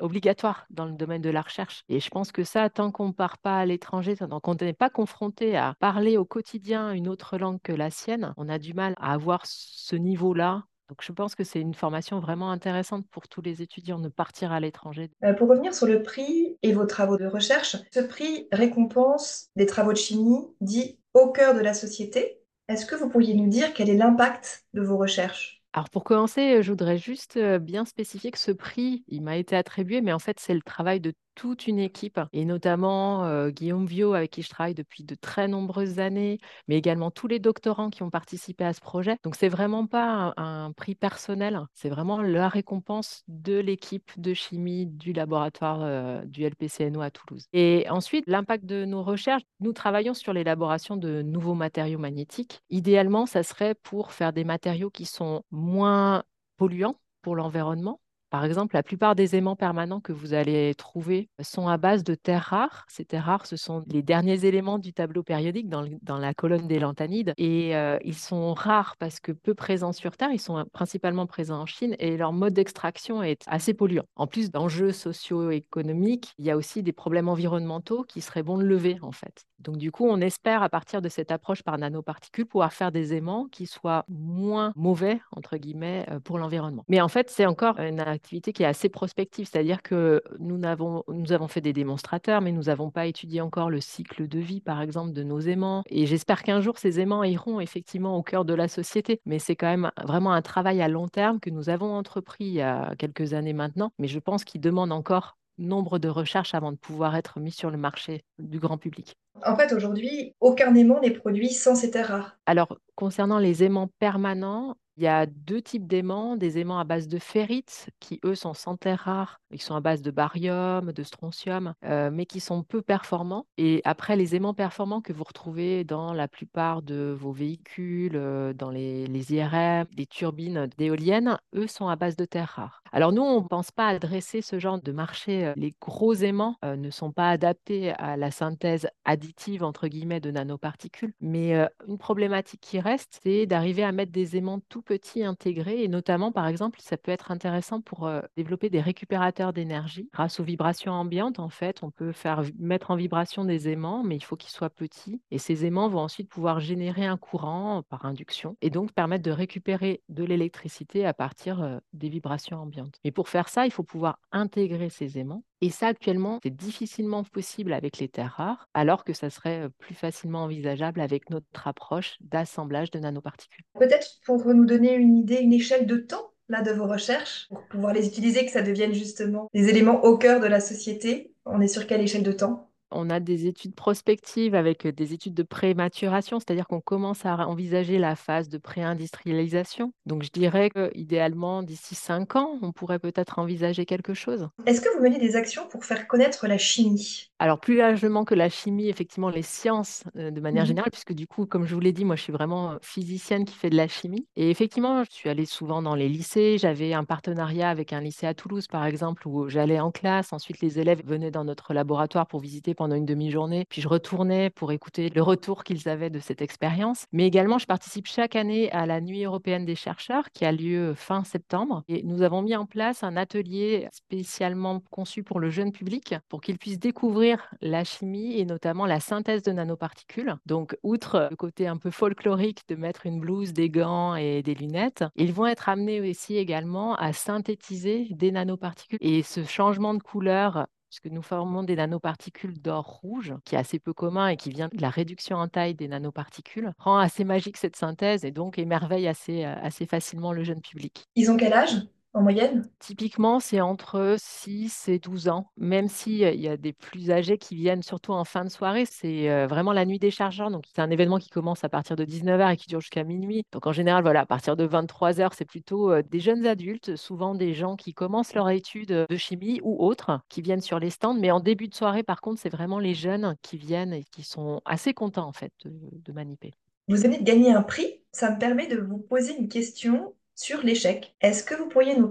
Obligatoire 0.00 0.66
dans 0.70 0.86
le 0.86 0.92
domaine 0.92 1.22
de 1.22 1.30
la 1.30 1.42
recherche. 1.42 1.82
Et 1.88 2.00
je 2.00 2.10
pense 2.10 2.32
que 2.32 2.44
ça, 2.44 2.70
tant 2.70 2.90
qu'on 2.90 3.08
ne 3.08 3.12
part 3.12 3.38
pas 3.38 3.58
à 3.58 3.66
l'étranger, 3.66 4.16
tant 4.16 4.40
qu'on 4.40 4.54
n'est 4.54 4.72
pas 4.72 4.90
confronté 4.90 5.56
à 5.56 5.74
parler 5.80 6.16
au 6.16 6.24
quotidien 6.24 6.92
une 6.92 7.08
autre 7.08 7.38
langue 7.38 7.60
que 7.62 7.72
la 7.72 7.90
sienne, 7.90 8.34
on 8.36 8.48
a 8.48 8.58
du 8.58 8.74
mal 8.74 8.94
à 8.98 9.12
avoir 9.12 9.42
ce 9.44 9.96
niveau-là 9.96 10.64
donc, 10.88 11.02
je 11.02 11.10
pense 11.10 11.34
que 11.34 11.42
c'est 11.42 11.60
une 11.60 11.74
formation 11.74 12.20
vraiment 12.20 12.50
intéressante 12.50 13.06
pour 13.10 13.26
tous 13.26 13.42
les 13.42 13.60
étudiants 13.60 13.98
de 13.98 14.08
partir 14.08 14.52
à 14.52 14.60
l'étranger. 14.60 15.10
Euh, 15.24 15.32
pour 15.32 15.48
revenir 15.48 15.74
sur 15.74 15.86
le 15.86 16.02
prix 16.02 16.56
et 16.62 16.72
vos 16.72 16.86
travaux 16.86 17.16
de 17.16 17.26
recherche, 17.26 17.76
ce 17.92 18.00
prix 18.00 18.46
récompense 18.52 19.48
des 19.56 19.66
travaux 19.66 19.92
de 19.92 19.98
chimie 19.98 20.46
dits 20.60 21.00
au 21.12 21.32
cœur 21.32 21.54
de 21.54 21.60
la 21.60 21.74
société. 21.74 22.40
Est-ce 22.68 22.86
que 22.86 22.94
vous 22.94 23.08
pourriez 23.08 23.34
nous 23.34 23.48
dire 23.48 23.74
quel 23.74 23.90
est 23.90 23.96
l'impact 23.96 24.64
de 24.74 24.82
vos 24.82 24.96
recherches? 24.96 25.55
Alors 25.76 25.90
pour 25.90 26.02
commencer, 26.04 26.60
je 26.62 26.70
voudrais 26.72 26.96
juste 26.98 27.38
bien 27.38 27.84
spécifier 27.84 28.30
que 28.32 28.38
ce 28.38 28.50
prix, 28.50 29.04
il 29.08 29.22
m'a 29.22 29.36
été 29.36 29.54
attribué, 29.56 30.00
mais 30.00 30.12
en 30.12 30.18
fait 30.18 30.40
c'est 30.40 30.54
le 30.54 30.62
travail 30.62 31.00
de 31.00 31.12
toute 31.36 31.68
une 31.68 31.78
équipe, 31.78 32.18
et 32.32 32.44
notamment 32.44 33.48
Guillaume 33.50 33.86
Viau, 33.86 34.14
avec 34.14 34.32
qui 34.32 34.42
je 34.42 34.50
travaille 34.50 34.74
depuis 34.74 35.04
de 35.04 35.14
très 35.14 35.46
nombreuses 35.46 36.00
années, 36.00 36.38
mais 36.66 36.76
également 36.76 37.12
tous 37.12 37.28
les 37.28 37.38
doctorants 37.38 37.90
qui 37.90 38.02
ont 38.02 38.10
participé 38.10 38.64
à 38.64 38.72
ce 38.72 38.80
projet. 38.80 39.16
Donc, 39.22 39.36
c'est 39.36 39.48
vraiment 39.48 39.86
pas 39.86 40.34
un, 40.36 40.72
prix 40.72 40.94
personnel, 40.94 41.60
c'est 41.74 41.88
vraiment 41.88 42.20
la 42.20 42.48
récompense 42.48 43.22
de 43.28 43.58
l'équipe 43.58 44.10
de 44.16 44.34
chimie 44.34 44.86
du 44.86 45.12
laboratoire 45.12 46.24
du 46.26 46.44
LPCNO 46.44 47.00
à 47.00 47.10
Toulouse. 47.10 47.46
Et 47.52 47.86
ensuite, 47.90 48.24
l'impact 48.26 48.64
de 48.64 48.84
nos 48.84 49.02
recherches, 49.02 49.42
nous 49.60 49.72
travaillons 49.72 50.14
sur 50.14 50.32
l'élaboration 50.32 50.96
de 50.96 51.22
nouveaux 51.22 51.54
matériaux 51.54 51.98
magnétiques. 51.98 52.60
Idéalement, 52.70 53.26
ça 53.26 53.42
serait 53.42 53.74
pour 53.74 54.12
faire 54.12 54.32
des 54.32 54.44
matériaux 54.44 54.90
qui 54.90 55.04
sont 55.04 55.42
moins 55.50 56.22
polluants 56.56 56.96
pour 57.22 57.36
l'environnement 57.36 58.00
par 58.30 58.44
exemple, 58.44 58.74
la 58.74 58.82
plupart 58.82 59.14
des 59.14 59.36
aimants 59.36 59.56
permanents 59.56 60.00
que 60.00 60.12
vous 60.12 60.34
allez 60.34 60.74
trouver 60.74 61.28
sont 61.40 61.68
à 61.68 61.76
base 61.76 62.04
de 62.04 62.14
terres 62.14 62.42
rares. 62.42 62.84
Ces 62.88 63.04
terres 63.04 63.26
rares, 63.26 63.46
ce 63.46 63.56
sont 63.56 63.84
les 63.86 64.02
derniers 64.02 64.44
éléments 64.44 64.78
du 64.78 64.92
tableau 64.92 65.22
périodique 65.22 65.68
dans, 65.68 66.18
la 66.18 66.34
colonne 66.34 66.66
des 66.66 66.78
lanthanides. 66.78 67.32
Et 67.36 67.76
euh, 67.76 67.98
ils 68.04 68.14
sont 68.14 68.54
rares 68.54 68.96
parce 68.98 69.20
que 69.20 69.32
peu 69.32 69.54
présents 69.54 69.92
sur 69.92 70.16
Terre. 70.16 70.30
Ils 70.32 70.40
sont 70.40 70.64
principalement 70.72 71.26
présents 71.26 71.60
en 71.60 71.66
Chine 71.66 71.94
et 71.98 72.16
leur 72.16 72.32
mode 72.32 72.54
d'extraction 72.54 73.22
est 73.22 73.42
assez 73.46 73.74
polluant. 73.74 74.04
En 74.16 74.26
plus 74.26 74.50
d'enjeux 74.50 74.92
socio-économiques, 74.92 76.32
il 76.38 76.44
y 76.44 76.50
a 76.50 76.56
aussi 76.56 76.82
des 76.82 76.92
problèmes 76.92 77.28
environnementaux 77.28 78.04
qui 78.04 78.20
seraient 78.20 78.42
bons 78.42 78.58
de 78.58 78.64
lever, 78.64 78.98
en 79.02 79.12
fait. 79.12 79.46
Donc, 79.58 79.78
du 79.78 79.90
coup, 79.90 80.06
on 80.06 80.20
espère, 80.20 80.62
à 80.62 80.68
partir 80.68 81.00
de 81.00 81.08
cette 81.08 81.30
approche 81.30 81.62
par 81.62 81.78
nanoparticules, 81.78 82.46
pouvoir 82.46 82.72
faire 82.72 82.92
des 82.92 83.14
aimants 83.14 83.46
qui 83.50 83.66
soient 83.66 84.04
moins 84.08 84.72
mauvais, 84.76 85.20
entre 85.32 85.56
guillemets, 85.56 86.06
euh, 86.10 86.20
pour 86.20 86.38
l'environnement. 86.38 86.84
Mais 86.88 87.00
en 87.00 87.08
fait, 87.08 87.30
c'est 87.30 87.46
encore 87.46 87.78
une 87.78 88.00
qui 88.18 88.62
est 88.62 88.66
assez 88.66 88.88
prospective, 88.88 89.48
c'est-à-dire 89.50 89.82
que 89.82 90.22
nous 90.38 90.64
avons, 90.64 91.04
nous 91.08 91.32
avons 91.32 91.48
fait 91.48 91.60
des 91.60 91.72
démonstrateurs, 91.72 92.40
mais 92.40 92.52
nous 92.52 92.64
n'avons 92.64 92.90
pas 92.90 93.06
étudié 93.06 93.40
encore 93.40 93.70
le 93.70 93.80
cycle 93.80 94.28
de 94.28 94.38
vie, 94.38 94.60
par 94.60 94.80
exemple, 94.80 95.12
de 95.12 95.22
nos 95.22 95.40
aimants. 95.40 95.82
Et 95.86 96.06
j'espère 96.06 96.42
qu'un 96.42 96.60
jour, 96.60 96.78
ces 96.78 97.00
aimants 97.00 97.24
iront 97.24 97.60
effectivement 97.60 98.16
au 98.16 98.22
cœur 98.22 98.44
de 98.44 98.54
la 98.54 98.68
société. 98.68 99.20
Mais 99.24 99.38
c'est 99.38 99.56
quand 99.56 99.66
même 99.66 99.90
vraiment 100.04 100.32
un 100.32 100.42
travail 100.42 100.82
à 100.82 100.88
long 100.88 101.08
terme 101.08 101.40
que 101.40 101.50
nous 101.50 101.68
avons 101.68 101.94
entrepris 101.94 102.44
il 102.44 102.54
y 102.54 102.62
a 102.62 102.94
quelques 102.96 103.32
années 103.34 103.52
maintenant, 103.52 103.92
mais 103.98 104.08
je 104.08 104.18
pense 104.18 104.44
qu'il 104.44 104.60
demande 104.60 104.92
encore 104.92 105.36
nombre 105.58 105.98
de 105.98 106.08
recherches 106.08 106.54
avant 106.54 106.72
de 106.72 106.76
pouvoir 106.76 107.16
être 107.16 107.40
mis 107.40 107.52
sur 107.52 107.70
le 107.70 107.78
marché 107.78 108.24
du 108.38 108.58
grand 108.58 108.78
public. 108.78 109.16
En 109.44 109.56
fait, 109.56 109.72
aujourd'hui, 109.72 110.34
aucun 110.40 110.74
aimant 110.74 111.00
n'est 111.00 111.10
produit 111.10 111.50
sans 111.50 111.74
ces 111.74 111.90
terres 111.90 112.08
rares. 112.08 112.38
Alors, 112.46 112.78
concernant 112.94 113.38
les 113.38 113.64
aimants 113.64 113.90
permanents, 113.98 114.76
il 114.96 115.02
y 115.02 115.08
a 115.08 115.26
deux 115.26 115.60
types 115.60 115.86
d'aimants, 115.86 116.36
des 116.36 116.58
aimants 116.58 116.78
à 116.78 116.84
base 116.84 117.06
de 117.06 117.18
ferrite, 117.18 117.90
qui 118.00 118.18
eux 118.24 118.34
sont 118.34 118.54
sans 118.54 118.78
terres 118.78 119.00
rares, 119.00 119.40
ils 119.50 119.60
sont 119.60 119.74
à 119.74 119.80
base 119.80 120.00
de 120.00 120.10
barium, 120.10 120.90
de 120.90 121.02
strontium, 121.02 121.74
euh, 121.84 122.10
mais 122.10 122.24
qui 122.24 122.40
sont 122.40 122.62
peu 122.62 122.80
performants. 122.80 123.46
Et 123.58 123.82
après, 123.84 124.16
les 124.16 124.34
aimants 124.34 124.54
performants 124.54 125.02
que 125.02 125.12
vous 125.12 125.24
retrouvez 125.24 125.84
dans 125.84 126.14
la 126.14 126.28
plupart 126.28 126.80
de 126.80 127.14
vos 127.18 127.32
véhicules, 127.32 128.16
euh, 128.16 128.54
dans 128.54 128.70
les, 128.70 129.06
IRM, 129.34 129.86
les 129.96 130.06
turbines 130.06 130.68
d'éoliennes, 130.78 131.38
eux 131.54 131.66
sont 131.66 131.88
à 131.88 131.96
base 131.96 132.16
de 132.16 132.24
terres 132.24 132.54
rares. 132.56 132.82
Alors 132.90 133.12
nous, 133.12 133.22
on 133.22 133.42
ne 133.42 133.48
pense 133.48 133.70
pas 133.70 133.88
adresser 133.88 134.40
ce 134.40 134.58
genre 134.58 134.80
de 134.80 134.92
marché. 134.92 135.52
Les 135.56 135.74
gros 135.78 136.14
aimants 136.14 136.56
euh, 136.64 136.76
ne 136.76 136.88
sont 136.88 137.12
pas 137.12 137.28
adaptés 137.28 137.90
à 137.98 138.16
la 138.16 138.30
synthèse 138.30 138.88
additive, 139.04 139.25
entre 139.62 139.88
guillemets, 139.88 140.20
de 140.20 140.30
nanoparticules. 140.30 141.12
Mais 141.20 141.54
une 141.86 141.98
problématique 141.98 142.60
qui 142.60 142.80
reste, 142.80 143.20
c'est 143.22 143.46
d'arriver 143.46 143.82
à 143.84 143.92
mettre 143.92 144.12
des 144.12 144.36
aimants 144.36 144.60
tout 144.68 144.82
petits 144.82 145.24
intégrés. 145.24 145.82
Et 145.82 145.88
notamment, 145.88 146.32
par 146.32 146.46
exemple, 146.46 146.80
ça 146.80 146.96
peut 146.96 147.12
être 147.12 147.30
intéressant 147.30 147.80
pour 147.80 148.10
développer 148.36 148.70
des 148.70 148.80
récupérateurs 148.80 149.52
d'énergie. 149.52 150.08
Grâce 150.12 150.40
aux 150.40 150.44
vibrations 150.44 150.92
ambiantes, 150.92 151.38
en 151.38 151.48
fait, 151.48 151.82
on 151.82 151.90
peut 151.90 152.12
faire 152.12 152.42
mettre 152.58 152.90
en 152.90 152.96
vibration 152.96 153.44
des 153.44 153.68
aimants, 153.68 154.02
mais 154.02 154.16
il 154.16 154.24
faut 154.24 154.36
qu'ils 154.36 154.50
soient 154.50 154.70
petits. 154.70 155.20
Et 155.30 155.38
ces 155.38 155.64
aimants 155.64 155.88
vont 155.88 156.00
ensuite 156.00 156.28
pouvoir 156.28 156.60
générer 156.60 157.06
un 157.06 157.16
courant 157.16 157.82
par 157.88 158.06
induction 158.06 158.56
et 158.60 158.70
donc 158.70 158.92
permettre 158.92 159.24
de 159.24 159.30
récupérer 159.30 160.02
de 160.08 160.24
l'électricité 160.24 161.06
à 161.06 161.14
partir 161.14 161.80
des 161.92 162.08
vibrations 162.08 162.58
ambiantes. 162.58 162.98
Mais 163.04 163.10
pour 163.10 163.28
faire 163.28 163.48
ça, 163.48 163.66
il 163.66 163.70
faut 163.70 163.82
pouvoir 163.82 164.18
intégrer 164.32 164.90
ces 164.90 165.18
aimants. 165.18 165.42
Et 165.62 165.70
ça, 165.70 165.88
actuellement, 165.88 166.38
c'est 166.42 166.54
difficilement 166.54 167.24
possible 167.24 167.72
avec 167.72 167.98
les 167.98 168.08
terres 168.08 168.34
rares, 168.36 168.68
alors 168.74 169.04
que 169.04 169.12
ça 169.12 169.30
serait 169.30 169.68
plus 169.78 169.94
facilement 169.94 170.44
envisageable 170.44 171.00
avec 171.00 171.30
notre 171.30 171.66
approche 171.66 172.16
d'assemblage 172.20 172.90
de 172.90 172.98
nanoparticules. 172.98 173.64
Peut-être 173.78 174.20
pour 174.24 174.44
nous 174.52 174.66
donner 174.66 174.94
une 174.94 175.16
idée, 175.16 175.36
une 175.36 175.54
échelle 175.54 175.86
de 175.86 175.96
temps 175.96 176.32
là 176.48 176.62
de 176.62 176.70
vos 176.70 176.86
recherches, 176.86 177.46
pour 177.48 177.66
pouvoir 177.66 177.92
les 177.92 178.06
utiliser, 178.06 178.44
que 178.44 178.52
ça 178.52 178.62
devienne 178.62 178.94
justement 178.94 179.48
des 179.52 179.68
éléments 179.68 180.04
au 180.04 180.16
cœur 180.16 180.40
de 180.40 180.46
la 180.46 180.60
société. 180.60 181.32
On 181.44 181.60
est 181.60 181.68
sur 181.68 181.86
quelle 181.86 182.00
échelle 182.00 182.22
de 182.22 182.32
temps? 182.32 182.70
On 182.90 183.10
a 183.10 183.20
des 183.20 183.46
études 183.46 183.74
prospectives 183.74 184.54
avec 184.54 184.86
des 184.86 185.12
études 185.12 185.34
de 185.34 185.42
pré-maturation, 185.42 186.38
c'est-à-dire 186.38 186.66
qu'on 186.66 186.80
commence 186.80 187.26
à 187.26 187.48
envisager 187.48 187.98
la 187.98 188.16
phase 188.16 188.48
de 188.48 188.58
pré-industrialisation. 188.58 189.92
Donc 190.06 190.22
je 190.22 190.30
dirais 190.30 190.70
qu'idéalement, 190.70 191.62
d'ici 191.62 191.94
cinq 191.94 192.36
ans, 192.36 192.58
on 192.62 192.72
pourrait 192.72 192.98
peut-être 192.98 193.38
envisager 193.38 193.86
quelque 193.86 194.14
chose. 194.14 194.48
Est-ce 194.66 194.80
que 194.80 194.94
vous 194.96 195.02
menez 195.02 195.18
des 195.18 195.36
actions 195.36 195.66
pour 195.68 195.84
faire 195.84 196.06
connaître 196.06 196.46
la 196.46 196.58
chimie? 196.58 197.30
Alors 197.38 197.60
plus 197.60 197.76
largement 197.76 198.24
que 198.24 198.34
la 198.34 198.48
chimie, 198.48 198.88
effectivement, 198.88 199.28
les 199.28 199.42
sciences 199.42 200.04
de 200.14 200.40
manière 200.40 200.64
mmh 200.64 200.66
générale, 200.66 200.90
puisque 200.90 201.12
du 201.12 201.26
coup, 201.26 201.46
comme 201.46 201.66
je 201.66 201.74
vous 201.74 201.80
l'ai 201.80 201.92
dit, 201.92 202.04
moi 202.04 202.16
je 202.16 202.22
suis 202.22 202.32
vraiment 202.32 202.76
physicienne 202.82 203.44
qui 203.44 203.54
fait 203.54 203.70
de 203.70 203.76
la 203.76 203.88
chimie. 203.88 204.26
Et 204.36 204.50
effectivement, 204.50 205.04
je 205.04 205.10
suis 205.10 205.28
allée 205.28 205.46
souvent 205.46 205.82
dans 205.82 205.94
les 205.94 206.08
lycées. 206.08 206.56
J'avais 206.58 206.92
un 206.92 207.04
partenariat 207.04 207.68
avec 207.68 207.92
un 207.92 208.00
lycée 208.00 208.26
à 208.26 208.34
Toulouse, 208.34 208.66
par 208.68 208.86
exemple, 208.86 209.26
où 209.26 209.48
j'allais 209.48 209.80
en 209.80 209.90
classe. 209.90 210.32
Ensuite, 210.32 210.60
les 210.60 210.78
élèves 210.78 211.02
venaient 211.04 211.30
dans 211.30 211.44
notre 211.44 211.74
laboratoire 211.74 212.26
pour 212.26 212.40
visiter 212.40 212.74
pendant 212.76 212.94
une 212.94 213.06
demi-journée, 213.06 213.64
puis 213.68 213.82
je 213.82 213.88
retournais 213.88 214.50
pour 214.50 214.72
écouter 214.72 215.10
le 215.10 215.22
retour 215.22 215.64
qu'ils 215.64 215.88
avaient 215.88 216.10
de 216.10 216.20
cette 216.20 216.42
expérience. 216.42 217.06
Mais 217.12 217.26
également, 217.26 217.58
je 217.58 217.66
participe 217.66 218.06
chaque 218.06 218.36
année 218.36 218.70
à 218.72 218.86
la 218.86 219.00
Nuit 219.00 219.24
européenne 219.24 219.64
des 219.64 219.74
chercheurs 219.74 220.30
qui 220.32 220.44
a 220.44 220.52
lieu 220.52 220.94
fin 220.94 221.24
septembre. 221.24 221.82
Et 221.88 222.02
nous 222.04 222.22
avons 222.22 222.42
mis 222.42 222.54
en 222.54 222.66
place 222.66 223.02
un 223.02 223.16
atelier 223.16 223.88
spécialement 223.92 224.80
conçu 224.90 225.22
pour 225.22 225.40
le 225.40 225.50
jeune 225.50 225.72
public 225.72 226.14
pour 226.28 226.40
qu'il 226.40 226.58
puisse 226.58 226.78
découvrir 226.78 227.50
la 227.60 227.84
chimie 227.84 228.38
et 228.38 228.44
notamment 228.44 228.86
la 228.86 229.00
synthèse 229.00 229.42
de 229.42 229.52
nanoparticules. 229.52 230.34
Donc, 230.46 230.76
outre 230.82 231.28
le 231.30 231.36
côté 231.36 231.66
un 231.66 231.76
peu 231.76 231.90
folklorique 231.90 232.62
de 232.68 232.76
mettre 232.76 233.06
une 233.06 233.20
blouse, 233.20 233.52
des 233.52 233.70
gants 233.70 234.14
et 234.14 234.42
des 234.42 234.54
lunettes, 234.54 235.04
ils 235.16 235.32
vont 235.32 235.46
être 235.46 235.68
amenés 235.68 236.08
aussi 236.08 236.36
également 236.36 236.94
à 236.96 237.12
synthétiser 237.12 238.08
des 238.10 238.30
nanoparticules. 238.30 238.98
Et 239.00 239.22
ce 239.22 239.44
changement 239.44 239.94
de 239.94 240.02
couleur 240.02 240.66
puisque 240.88 241.06
nous 241.06 241.22
formons 241.22 241.62
des 241.62 241.76
nanoparticules 241.76 242.60
d'or 242.60 242.84
rouge, 242.84 243.34
qui 243.44 243.54
est 243.54 243.58
assez 243.58 243.78
peu 243.78 243.92
commun 243.92 244.28
et 244.28 244.36
qui 244.36 244.50
vient 244.50 244.68
de 244.72 244.80
la 244.80 244.90
réduction 244.90 245.36
en 245.36 245.48
taille 245.48 245.74
des 245.74 245.88
nanoparticules, 245.88 246.72
rend 246.78 246.98
assez 246.98 247.24
magique 247.24 247.56
cette 247.56 247.76
synthèse 247.76 248.24
et 248.24 248.30
donc 248.30 248.58
émerveille 248.58 249.08
assez, 249.08 249.44
euh, 249.44 249.86
facilement 249.88 250.32
le 250.32 250.44
jeune 250.44 250.60
public. 250.60 251.04
Ils 251.14 251.30
ont 251.30 251.36
quel 251.36 251.52
âge? 251.52 251.86
En 252.16 252.22
moyenne? 252.22 252.68
Typiquement, 252.78 253.40
c'est 253.40 253.60
entre 253.60 254.16
6 254.18 254.88
et 254.88 254.98
12 254.98 255.28
ans, 255.28 255.50
même 255.56 255.88
s'il 255.88 256.18
y 256.18 256.48
a 256.48 256.56
des 256.56 256.72
plus 256.72 257.10
âgés 257.10 257.38
qui 257.38 257.54
viennent 257.54 257.82
surtout 257.82 258.12
en 258.12 258.24
fin 258.24 258.44
de 258.44 258.48
soirée. 258.48 258.84
C'est 258.86 259.30
euh, 259.30 259.46
vraiment 259.46 259.72
la 259.72 259.84
nuit 259.84 259.98
des 259.98 260.10
chargeurs. 260.10 260.50
Donc, 260.50 260.64
c'est 260.74 260.80
un 260.80 260.90
événement 260.90 261.18
qui 261.18 261.28
commence 261.28 261.62
à 261.64 261.68
partir 261.68 261.96
de 261.96 262.04
19h 262.04 262.52
et 262.52 262.56
qui 262.56 262.68
dure 262.68 262.80
jusqu'à 262.80 263.04
minuit. 263.04 263.44
Donc, 263.52 263.66
en 263.66 263.72
général, 263.72 264.02
voilà, 264.02 264.20
à 264.20 264.26
partir 264.26 264.56
de 264.56 264.66
23h, 264.66 265.30
c'est 265.34 265.44
plutôt 265.44 265.92
euh, 265.92 266.02
des 266.02 266.20
jeunes 266.20 266.46
adultes, 266.46 266.96
souvent 266.96 267.34
des 267.34 267.52
gens 267.52 267.76
qui 267.76 267.92
commencent 267.92 268.34
leur 268.34 268.48
étude 268.48 269.06
de 269.08 269.16
chimie 269.16 269.60
ou 269.62 269.84
autres, 269.84 270.20
qui 270.28 270.42
viennent 270.42 270.60
sur 270.60 270.78
les 270.78 270.90
stands. 270.90 271.14
Mais 271.14 271.30
en 271.30 271.40
début 271.40 271.68
de 271.68 271.74
soirée, 271.74 272.02
par 272.02 272.20
contre, 272.20 272.40
c'est 272.40 272.48
vraiment 272.48 272.78
les 272.78 272.94
jeunes 272.94 273.36
qui 273.42 273.58
viennent 273.58 273.92
et 273.92 274.04
qui 274.04 274.22
sont 274.22 274.62
assez 274.64 274.94
contents, 274.94 275.28
en 275.28 275.32
fait, 275.32 275.52
de, 275.64 275.72
de 275.92 276.12
maniper. 276.12 276.52
Vous 276.88 276.96
venez 276.96 277.18
de 277.18 277.24
gagner 277.24 277.52
un 277.52 277.62
prix. 277.62 278.00
Ça 278.12 278.30
me 278.30 278.38
permet 278.38 278.68
de 278.68 278.78
vous 278.78 278.98
poser 278.98 279.36
une 279.36 279.48
question 279.48 280.14
sur 280.36 280.62
l'échec. 280.62 281.16
Est-ce 281.20 281.42
que 281.42 281.54
vous 281.54 281.68
pourriez 281.68 281.96
nous 281.98 282.06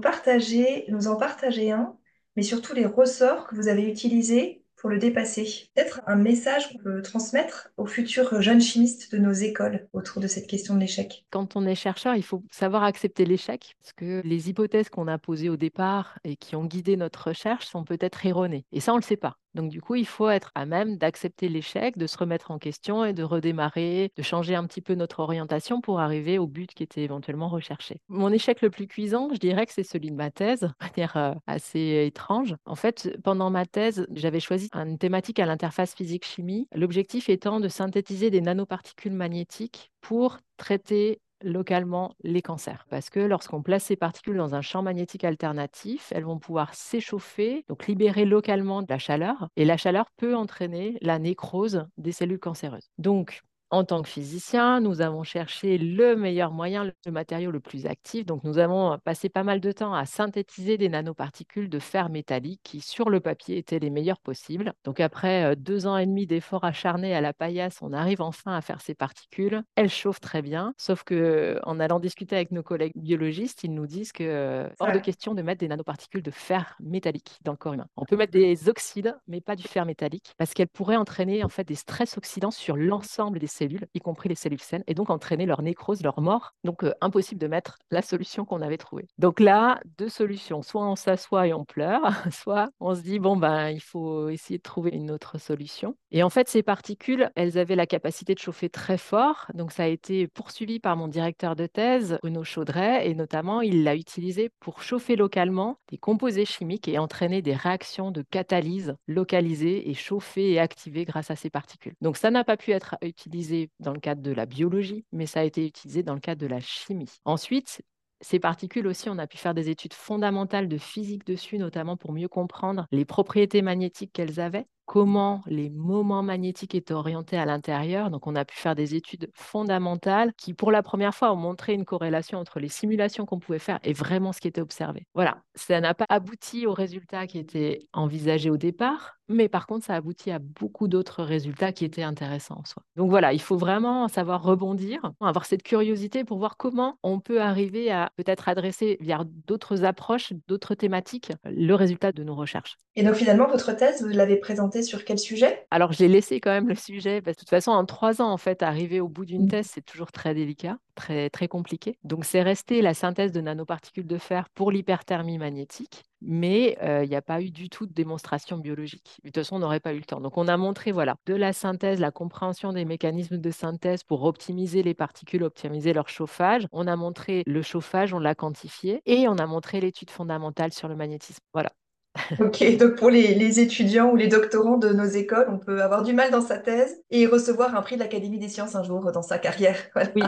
en 1.07 1.15
partager 1.15 1.71
un, 1.71 1.95
mais 2.35 2.43
surtout 2.43 2.73
les 2.73 2.85
ressorts 2.85 3.47
que 3.47 3.55
vous 3.55 3.69
avez 3.69 3.89
utilisés 3.89 4.63
pour 4.75 4.89
le 4.89 4.97
dépasser? 4.97 5.69
Peut-être 5.73 6.01
un 6.05 6.17
message 6.17 6.69
qu'on 6.69 6.79
peut 6.79 7.01
transmettre 7.01 7.69
aux 7.77 7.85
futurs 7.85 8.41
jeunes 8.41 8.59
chimistes 8.59 9.11
de 9.13 9.17
nos 9.19 9.31
écoles 9.31 9.87
autour 9.93 10.21
de 10.21 10.27
cette 10.27 10.47
question 10.47 10.75
de 10.75 10.81
l'échec. 10.81 11.25
Quand 11.29 11.55
on 11.55 11.65
est 11.65 11.75
chercheur, 11.75 12.15
il 12.15 12.23
faut 12.23 12.43
savoir 12.51 12.83
accepter 12.83 13.25
l'échec, 13.25 13.75
parce 13.81 13.93
que 13.93 14.21
les 14.25 14.49
hypothèses 14.49 14.89
qu'on 14.89 15.07
a 15.07 15.17
posées 15.17 15.49
au 15.49 15.57
départ 15.57 16.19
et 16.23 16.35
qui 16.35 16.55
ont 16.55 16.65
guidé 16.65 16.97
notre 16.97 17.29
recherche 17.29 17.67
sont 17.67 17.85
peut-être 17.85 18.25
erronées. 18.25 18.65
Et 18.71 18.81
ça, 18.81 18.91
on 18.91 18.95
ne 18.95 19.01
le 19.01 19.05
sait 19.05 19.17
pas. 19.17 19.37
Donc 19.55 19.69
du 19.69 19.81
coup, 19.81 19.95
il 19.95 20.05
faut 20.05 20.29
être 20.29 20.51
à 20.53 20.65
même 20.65 20.97
d'accepter 20.97 21.49
l'échec, 21.49 21.97
de 21.97 22.07
se 22.07 22.17
remettre 22.17 22.51
en 22.51 22.59
question 22.59 23.05
et 23.05 23.13
de 23.13 23.23
redémarrer, 23.23 24.11
de 24.15 24.21
changer 24.21 24.53
un 24.53 24.65
petit 24.65 24.81
peu 24.81 24.95
notre 24.95 25.21
orientation 25.21 25.81
pour 25.81 25.99
arriver 25.99 26.37
au 26.37 26.45
but 26.45 26.73
qui 26.73 26.83
était 26.83 27.01
éventuellement 27.01 27.47
recherché. 27.47 28.01
Mon 28.09 28.31
échec 28.31 28.61
le 28.61 28.69
plus 28.69 28.87
cuisant, 28.87 29.29
je 29.33 29.39
dirais 29.39 29.65
que 29.65 29.71
c'est 29.71 29.83
celui 29.83 30.11
de 30.11 30.15
ma 30.15 30.29
thèse, 30.29 30.61
de 30.61 30.69
manière 30.81 31.17
euh, 31.17 31.33
assez 31.47 32.03
étrange. 32.05 32.55
En 32.65 32.75
fait, 32.75 33.17
pendant 33.23 33.49
ma 33.49 33.65
thèse, 33.65 34.05
j'avais 34.11 34.41
choisi 34.41 34.69
une 34.73 34.97
thématique 34.97 35.39
à 35.39 35.45
l'interface 35.45 35.95
physique-chimie, 35.95 36.67
l'objectif 36.75 37.29
étant 37.29 37.59
de 37.59 37.69
synthétiser 37.69 38.29
des 38.29 38.41
nanoparticules 38.41 39.13
magnétiques 39.13 39.91
pour 40.01 40.37
traiter 40.57 41.19
localement 41.45 42.15
les 42.23 42.41
cancers. 42.41 42.85
Parce 42.89 43.09
que 43.09 43.19
lorsqu'on 43.19 43.61
place 43.61 43.85
ces 43.85 43.95
particules 43.95 44.37
dans 44.37 44.55
un 44.55 44.61
champ 44.61 44.81
magnétique 44.81 45.23
alternatif, 45.23 46.11
elles 46.13 46.25
vont 46.25 46.39
pouvoir 46.39 46.73
s'échauffer, 46.73 47.63
donc 47.69 47.87
libérer 47.87 48.25
localement 48.25 48.81
de 48.81 48.87
la 48.89 48.99
chaleur, 48.99 49.49
et 49.55 49.65
la 49.65 49.77
chaleur 49.77 50.11
peut 50.17 50.35
entraîner 50.35 50.97
la 51.01 51.19
nécrose 51.19 51.85
des 51.97 52.11
cellules 52.11 52.39
cancéreuses. 52.39 52.89
Donc, 52.97 53.43
en 53.71 53.83
tant 53.83 54.01
que 54.01 54.09
physicien, 54.09 54.79
nous 54.79 55.01
avons 55.01 55.23
cherché 55.23 55.77
le 55.77 56.15
meilleur 56.15 56.51
moyen, 56.51 56.91
le 57.05 57.11
matériau 57.11 57.51
le 57.51 57.59
plus 57.59 57.85
actif. 57.85 58.25
Donc, 58.25 58.43
nous 58.43 58.57
avons 58.57 58.97
passé 59.03 59.29
pas 59.29 59.43
mal 59.43 59.59
de 59.59 59.71
temps 59.71 59.93
à 59.93 60.05
synthétiser 60.05 60.77
des 60.77 60.89
nanoparticules 60.89 61.69
de 61.69 61.79
fer 61.79 62.09
métallique 62.09 62.61
qui, 62.63 62.81
sur 62.81 63.09
le 63.09 63.19
papier, 63.19 63.57
étaient 63.57 63.79
les 63.79 63.89
meilleurs 63.89 64.19
possibles. 64.19 64.73
Donc, 64.83 64.99
après 64.99 65.43
euh, 65.43 65.55
deux 65.55 65.87
ans 65.87 65.97
et 65.97 66.05
demi 66.05 66.27
d'efforts 66.27 66.63
acharnés 66.63 67.15
à 67.15 67.21
la 67.21 67.33
paillasse, 67.33 67.79
on 67.81 67.91
arrive 67.93 68.21
enfin 68.21 68.55
à 68.55 68.61
faire 68.61 68.81
ces 68.81 68.93
particules. 68.93 69.63
Elles 69.75 69.89
chauffent 69.89 70.21
très 70.21 70.41
bien, 70.41 70.73
sauf 70.77 71.03
que 71.03 71.59
en 71.63 71.79
allant 71.79 71.99
discuter 71.99 72.35
avec 72.35 72.51
nos 72.51 72.63
collègues 72.63 72.93
biologistes, 72.95 73.63
ils 73.63 73.73
nous 73.73 73.87
disent 73.87 74.11
que 74.11 74.23
euh, 74.23 74.69
hors 74.79 74.91
de 74.91 74.99
question 74.99 75.33
de 75.33 75.41
mettre 75.41 75.59
des 75.59 75.67
nanoparticules 75.67 76.21
de 76.21 76.31
fer 76.31 76.75
métallique 76.79 77.39
dans 77.43 77.51
le 77.51 77.57
corps 77.57 77.73
humain. 77.73 77.87
On 77.97 78.05
peut 78.05 78.15
mettre 78.15 78.33
des 78.33 78.69
oxydes, 78.69 79.15
mais 79.27 79.41
pas 79.41 79.55
du 79.55 79.63
fer 79.63 79.85
métallique, 79.85 80.33
parce 80.37 80.53
qu'elles 80.53 80.67
pourraient 80.67 80.95
entraîner 80.95 81.43
en 81.43 81.49
fait 81.49 81.63
des 81.63 81.75
stress 81.75 82.17
oxydants 82.17 82.51
sur 82.51 82.75
l'ensemble 82.77 83.39
des 83.39 83.47
cellules, 83.47 83.64
y 83.93 83.99
compris 83.99 84.29
les 84.29 84.35
cellules 84.35 84.61
saines, 84.61 84.83
et 84.87 84.93
donc 84.93 85.09
entraîner 85.09 85.45
leur 85.45 85.61
nécrose, 85.61 86.01
leur 86.03 86.21
mort. 86.21 86.53
Donc, 86.63 86.83
euh, 86.83 86.93
impossible 87.01 87.39
de 87.39 87.47
mettre 87.47 87.77
la 87.91 88.01
solution 88.01 88.45
qu'on 88.45 88.61
avait 88.61 88.77
trouvée. 88.77 89.07
Donc 89.17 89.39
là, 89.39 89.79
deux 89.97 90.09
solutions. 90.09 90.61
Soit 90.61 90.85
on 90.85 90.95
s'assoit 90.95 91.47
et 91.47 91.53
on 91.53 91.65
pleure, 91.65 92.01
soit 92.31 92.69
on 92.79 92.95
se 92.95 93.01
dit, 93.01 93.19
bon, 93.19 93.37
ben, 93.37 93.69
il 93.69 93.81
faut 93.81 94.29
essayer 94.29 94.57
de 94.57 94.63
trouver 94.63 94.91
une 94.91 95.11
autre 95.11 95.37
solution. 95.39 95.95
Et 96.11 96.23
en 96.23 96.29
fait, 96.29 96.47
ces 96.47 96.63
particules, 96.63 97.31
elles 97.35 97.57
avaient 97.57 97.75
la 97.75 97.87
capacité 97.87 98.33
de 98.33 98.39
chauffer 98.39 98.69
très 98.69 98.97
fort. 98.97 99.47
Donc, 99.53 99.71
ça 99.71 99.83
a 99.83 99.87
été 99.87 100.27
poursuivi 100.27 100.79
par 100.79 100.95
mon 100.95 101.07
directeur 101.07 101.55
de 101.55 101.67
thèse, 101.67 102.17
Bruno 102.21 102.43
Chaudret, 102.43 103.09
et 103.09 103.15
notamment, 103.15 103.61
il 103.61 103.83
l'a 103.83 103.95
utilisé 103.95 104.49
pour 104.59 104.81
chauffer 104.81 105.15
localement 105.15 105.77
des 105.89 105.97
composés 105.97 106.45
chimiques 106.45 106.87
et 106.87 106.97
entraîner 106.97 107.41
des 107.41 107.55
réactions 107.55 108.11
de 108.11 108.21
catalyse 108.21 108.95
localisées 109.07 109.89
et 109.89 109.93
chauffées 109.93 110.51
et 110.51 110.59
activées 110.59 111.05
grâce 111.05 111.31
à 111.31 111.35
ces 111.35 111.49
particules. 111.49 111.93
Donc, 112.01 112.17
ça 112.17 112.31
n'a 112.31 112.43
pas 112.43 112.57
pu 112.57 112.71
être 112.71 112.95
utilisé 113.01 113.44
dans 113.79 113.93
le 113.93 113.99
cadre 113.99 114.21
de 114.21 114.31
la 114.31 114.45
biologie, 114.45 115.05
mais 115.11 115.25
ça 115.25 115.41
a 115.41 115.43
été 115.43 115.65
utilisé 115.65 116.03
dans 116.03 116.13
le 116.13 116.19
cadre 116.19 116.41
de 116.41 116.47
la 116.47 116.59
chimie. 116.59 117.11
Ensuite, 117.25 117.81
ces 118.21 118.39
particules 118.39 118.87
aussi, 118.87 119.09
on 119.09 119.17
a 119.17 119.27
pu 119.27 119.37
faire 119.37 119.53
des 119.53 119.69
études 119.69 119.93
fondamentales 119.93 120.67
de 120.67 120.77
physique 120.77 121.25
dessus, 121.25 121.57
notamment 121.57 121.97
pour 121.97 122.13
mieux 122.13 122.29
comprendre 122.29 122.87
les 122.91 123.05
propriétés 123.05 123.61
magnétiques 123.61 124.13
qu'elles 124.13 124.39
avaient. 124.39 124.67
comment 124.85 125.41
les 125.47 125.69
moments 125.69 126.21
magnétiques 126.23 126.75
étaient 126.75 126.93
orientés 126.93 127.37
à 127.37 127.45
l'intérieur. 127.45 128.11
Donc, 128.11 128.27
on 128.27 128.35
a 128.35 128.45
pu 128.45 128.55
faire 128.55 128.75
des 128.75 128.95
études 128.95 129.29
fondamentales 129.33 130.31
qui, 130.37 130.53
pour 130.53 130.71
la 130.71 130.83
première 130.83 131.13
fois, 131.15 131.33
ont 131.33 131.35
montré 131.37 131.73
une 131.73 131.85
corrélation 131.85 132.37
entre 132.39 132.59
les 132.59 132.69
simulations 132.69 133.25
qu'on 133.25 133.39
pouvait 133.39 133.59
faire 133.59 133.79
et 133.83 133.93
vraiment 133.93 134.31
ce 134.31 134.39
qui 134.41 134.47
était 134.47 134.61
observé. 134.61 135.07
Voilà, 135.15 135.41
ça 135.55 135.81
n'a 135.81 135.93
pas 135.95 136.05
abouti 136.09 136.67
au 136.67 136.73
résultat 136.73 137.25
qui 137.27 137.39
était 137.39 137.79
envisagé 137.93 138.49
au 138.49 138.57
départ, 138.57 139.14
mais 139.27 139.49
par 139.49 139.67
contre, 139.67 139.85
ça 139.85 139.95
aboutit 139.95 140.31
à 140.31 140.39
beaucoup 140.39 140.87
d'autres 140.87 141.23
résultats 141.23 141.71
qui 141.71 141.85
étaient 141.85 142.03
intéressants 142.03 142.59
en 142.59 142.65
soi. 142.65 142.83
Donc 142.95 143.09
voilà, 143.09 143.33
il 143.33 143.41
faut 143.41 143.57
vraiment 143.57 144.07
savoir 144.07 144.43
rebondir, 144.43 145.11
avoir 145.21 145.45
cette 145.45 145.63
curiosité 145.63 146.23
pour 146.23 146.37
voir 146.37 146.57
comment 146.57 146.97
on 147.03 147.19
peut 147.19 147.41
arriver 147.41 147.91
à 147.91 148.11
peut-être 148.17 148.49
adresser 148.49 148.97
via 149.01 149.23
d'autres 149.47 149.83
approches, 149.83 150.33
d'autres 150.47 150.75
thématiques, 150.75 151.31
le 151.45 151.73
résultat 151.73 152.11
de 152.11 152.23
nos 152.23 152.35
recherches. 152.35 152.77
Et 152.95 153.03
donc 153.03 153.15
finalement, 153.15 153.47
votre 153.47 153.73
thèse, 153.73 154.01
vous 154.01 154.09
l'avez 154.09 154.37
présentée 154.37 154.83
sur 154.83 155.03
quel 155.03 155.19
sujet? 155.19 155.65
Alors 155.71 155.91
j'ai 155.91 156.07
laissé 156.07 156.39
quand 156.39 156.51
même 156.51 156.69
le 156.69 156.75
sujet, 156.75 157.21
parce 157.21 157.35
que 157.35 157.41
de 157.41 157.45
toute 157.45 157.49
façon, 157.49 157.71
en 157.71 157.85
trois 157.85 158.21
ans, 158.21 158.31
en 158.31 158.37
fait, 158.37 158.63
arriver 158.63 158.99
au 158.99 159.09
bout 159.09 159.25
d'une 159.25 159.45
mmh. 159.45 159.49
thèse, 159.49 159.69
c'est 159.71 159.85
toujours 159.85 160.11
très 160.11 160.33
délicat, 160.33 160.77
très, 160.95 161.29
compliqué. 161.47 161.97
Donc 162.03 162.25
c'est 162.25 162.41
resté 162.41 162.81
la 162.81 162.93
synthèse 162.93 163.31
de 163.31 163.41
nanoparticules 163.41 164.07
de 164.07 164.17
fer 164.17 164.49
pour 164.49 164.71
l'hyperthermie 164.71 165.37
magnétique 165.37 166.03
mais 166.21 166.77
il 166.81 167.09
n'y 167.09 167.15
a 167.15 167.21
pas 167.21 167.41
eu 167.41 167.51
du 167.51 167.69
tout 167.69 167.85
de 167.85 167.93
démonstration 167.93 168.57
biologique. 168.57 169.19
De 169.23 169.29
toute 169.29 169.37
façon, 169.37 169.57
on 169.57 169.59
n'aurait 169.59 169.79
pas 169.79 169.93
eu 169.93 169.99
le 169.99 170.05
temps. 170.05 170.19
Donc, 170.19 170.37
on 170.37 170.47
a 170.47 170.57
montré 170.57 170.91
voilà, 170.91 171.15
de 171.25 171.35
la 171.35 171.53
synthèse, 171.53 171.99
la 171.99 172.11
compréhension 172.11 172.73
des 172.73 172.85
mécanismes 172.85 173.37
de 173.37 173.51
synthèse 173.51 174.03
pour 174.03 174.23
optimiser 174.23 174.83
les 174.83 174.93
particules, 174.93 175.43
optimiser 175.43 175.93
leur 175.93 176.09
chauffage. 176.09 176.67
On 176.71 176.87
a 176.87 176.95
montré 176.95 177.43
le 177.45 177.61
chauffage, 177.61 178.13
on 178.13 178.19
l'a 178.19 178.35
quantifié, 178.35 179.01
et 179.05 179.27
on 179.27 179.37
a 179.37 179.45
montré 179.45 179.79
l'étude 179.79 180.09
fondamentale 180.09 180.73
sur 180.73 180.87
le 180.87 180.95
magnétisme. 180.95 181.41
Voilà. 181.53 181.71
Ok, 182.39 182.77
donc 182.77 182.95
pour 182.95 183.09
les, 183.09 183.59
étudiants 183.59 184.11
ou 184.11 184.15
les 184.15 184.27
doctorants 184.27 184.77
de 184.77 184.89
nos 184.89 185.05
écoles, 185.05 185.47
on 185.49 185.57
peut 185.57 185.81
avoir 185.81 186.03
du 186.03 186.13
mal 186.13 186.31
dans 186.31 186.41
sa 186.41 186.57
thèse 186.57 187.01
et 187.11 187.25
recevoir 187.25 187.75
un 187.75 187.81
prix 187.81 187.95
de 187.95 188.01
l'Académie 188.01 188.39
des 188.39 188.47
sciences 188.47 188.75
un 188.75 188.83
jour 188.83 189.11
dans 189.11 189.21
sa 189.21 189.37
carrière. 189.37 189.77
Oui, 190.15 190.23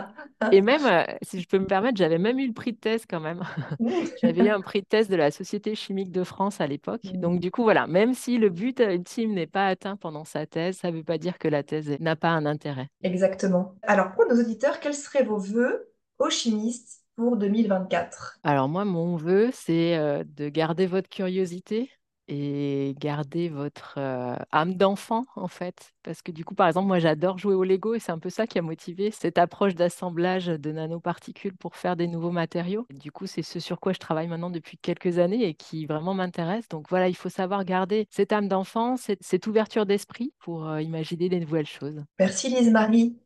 et 0.51 0.61
même, 0.61 0.85
euh, 0.85 1.03
si 1.21 1.39
je 1.39 1.47
peux 1.47 1.59
me 1.59 1.65
permettre, 1.65 1.97
j'avais 1.97 2.17
même 2.17 2.39
eu 2.39 2.47
le 2.47 2.53
prix 2.53 2.73
de 2.73 2.77
thèse 2.77 3.05
quand 3.09 3.19
même. 3.19 3.43
j'avais 4.21 4.45
eu 4.45 4.49
un 4.49 4.59
prix 4.59 4.81
de 4.81 4.85
thèse 4.85 5.07
de 5.07 5.15
la 5.15 5.31
Société 5.31 5.75
chimique 5.75 6.11
de 6.11 6.23
France 6.23 6.59
à 6.59 6.67
l'époque. 6.67 7.03
Mmh. 7.05 7.17
Donc 7.17 7.39
du 7.39 7.51
coup, 7.51 7.63
voilà, 7.63 7.87
même 7.87 8.13
si 8.13 8.37
le 8.37 8.49
but 8.49 8.79
ultime 8.79 9.33
n'est 9.33 9.47
pas 9.47 9.67
atteint 9.67 9.95
pendant 9.95 10.25
sa 10.25 10.45
thèse, 10.45 10.77
ça 10.77 10.91
ne 10.91 10.97
veut 10.97 11.03
pas 11.03 11.17
dire 11.17 11.37
que 11.37 11.47
la 11.47 11.63
thèse 11.63 11.97
n'a 11.99 12.15
pas 12.15 12.29
un 12.29 12.45
intérêt. 12.45 12.87
Exactement. 13.03 13.75
Alors 13.83 14.11
pour 14.11 14.25
nos 14.27 14.39
auditeurs, 14.39 14.79
quels 14.79 14.93
seraient 14.93 15.23
vos 15.23 15.37
voeux 15.37 15.87
aux 16.19 16.29
chimistes 16.29 16.96
pour 17.17 17.35
2024 17.35 18.39
Alors 18.43 18.69
moi, 18.69 18.85
mon 18.85 19.17
vœu, 19.17 19.49
c'est 19.51 19.97
euh, 19.97 20.23
de 20.23 20.47
garder 20.47 20.85
votre 20.85 21.09
curiosité 21.09 21.89
et 22.27 22.93
garder 22.99 23.49
votre 23.49 23.95
euh, 23.97 24.35
âme 24.51 24.75
d'enfant, 24.75 25.25
en 25.35 25.47
fait. 25.47 25.93
Parce 26.03 26.21
que 26.21 26.31
du 26.31 26.45
coup, 26.45 26.55
par 26.55 26.67
exemple, 26.67 26.87
moi, 26.87 26.99
j'adore 26.99 27.37
jouer 27.37 27.55
au 27.55 27.63
Lego 27.63 27.95
et 27.95 27.99
c'est 27.99 28.11
un 28.11 28.19
peu 28.19 28.29
ça 28.29 28.45
qui 28.47 28.59
a 28.59 28.61
motivé 28.61 29.11
cette 29.11 29.37
approche 29.37 29.75
d'assemblage 29.75 30.47
de 30.47 30.71
nanoparticules 30.71 31.55
pour 31.55 31.75
faire 31.75 31.95
des 31.95 32.07
nouveaux 32.07 32.31
matériaux. 32.31 32.85
du 32.89 33.11
coup, 33.11 33.25
c'est 33.25 33.41
ce 33.41 33.59
sur 33.59 33.79
quoi 33.79 33.93
je 33.93 33.99
travaille 33.99 34.27
maintenant 34.27 34.49
depuis 34.49 34.77
quelques 34.77 35.17
années 35.19 35.45
et 35.45 35.53
qui 35.53 35.85
vraiment 35.85 36.13
m'intéresse. 36.13 36.67
Donc 36.69 36.87
voilà, 36.89 37.07
il 37.07 37.15
faut 37.15 37.29
savoir 37.29 37.65
garder 37.65 38.07
cette 38.11 38.31
âme 38.31 38.47
d'enfant, 38.47 38.95
cette, 38.97 39.47
ouverture 39.47 39.85
d'esprit 39.85 40.33
pour 40.39 40.67
euh, 40.67 40.81
imaginer 40.81 41.29
des 41.29 41.39
nouvelles 41.39 41.65
choses. 41.65 42.03
Merci 42.19 42.49
Lise-Marie. 42.49 43.17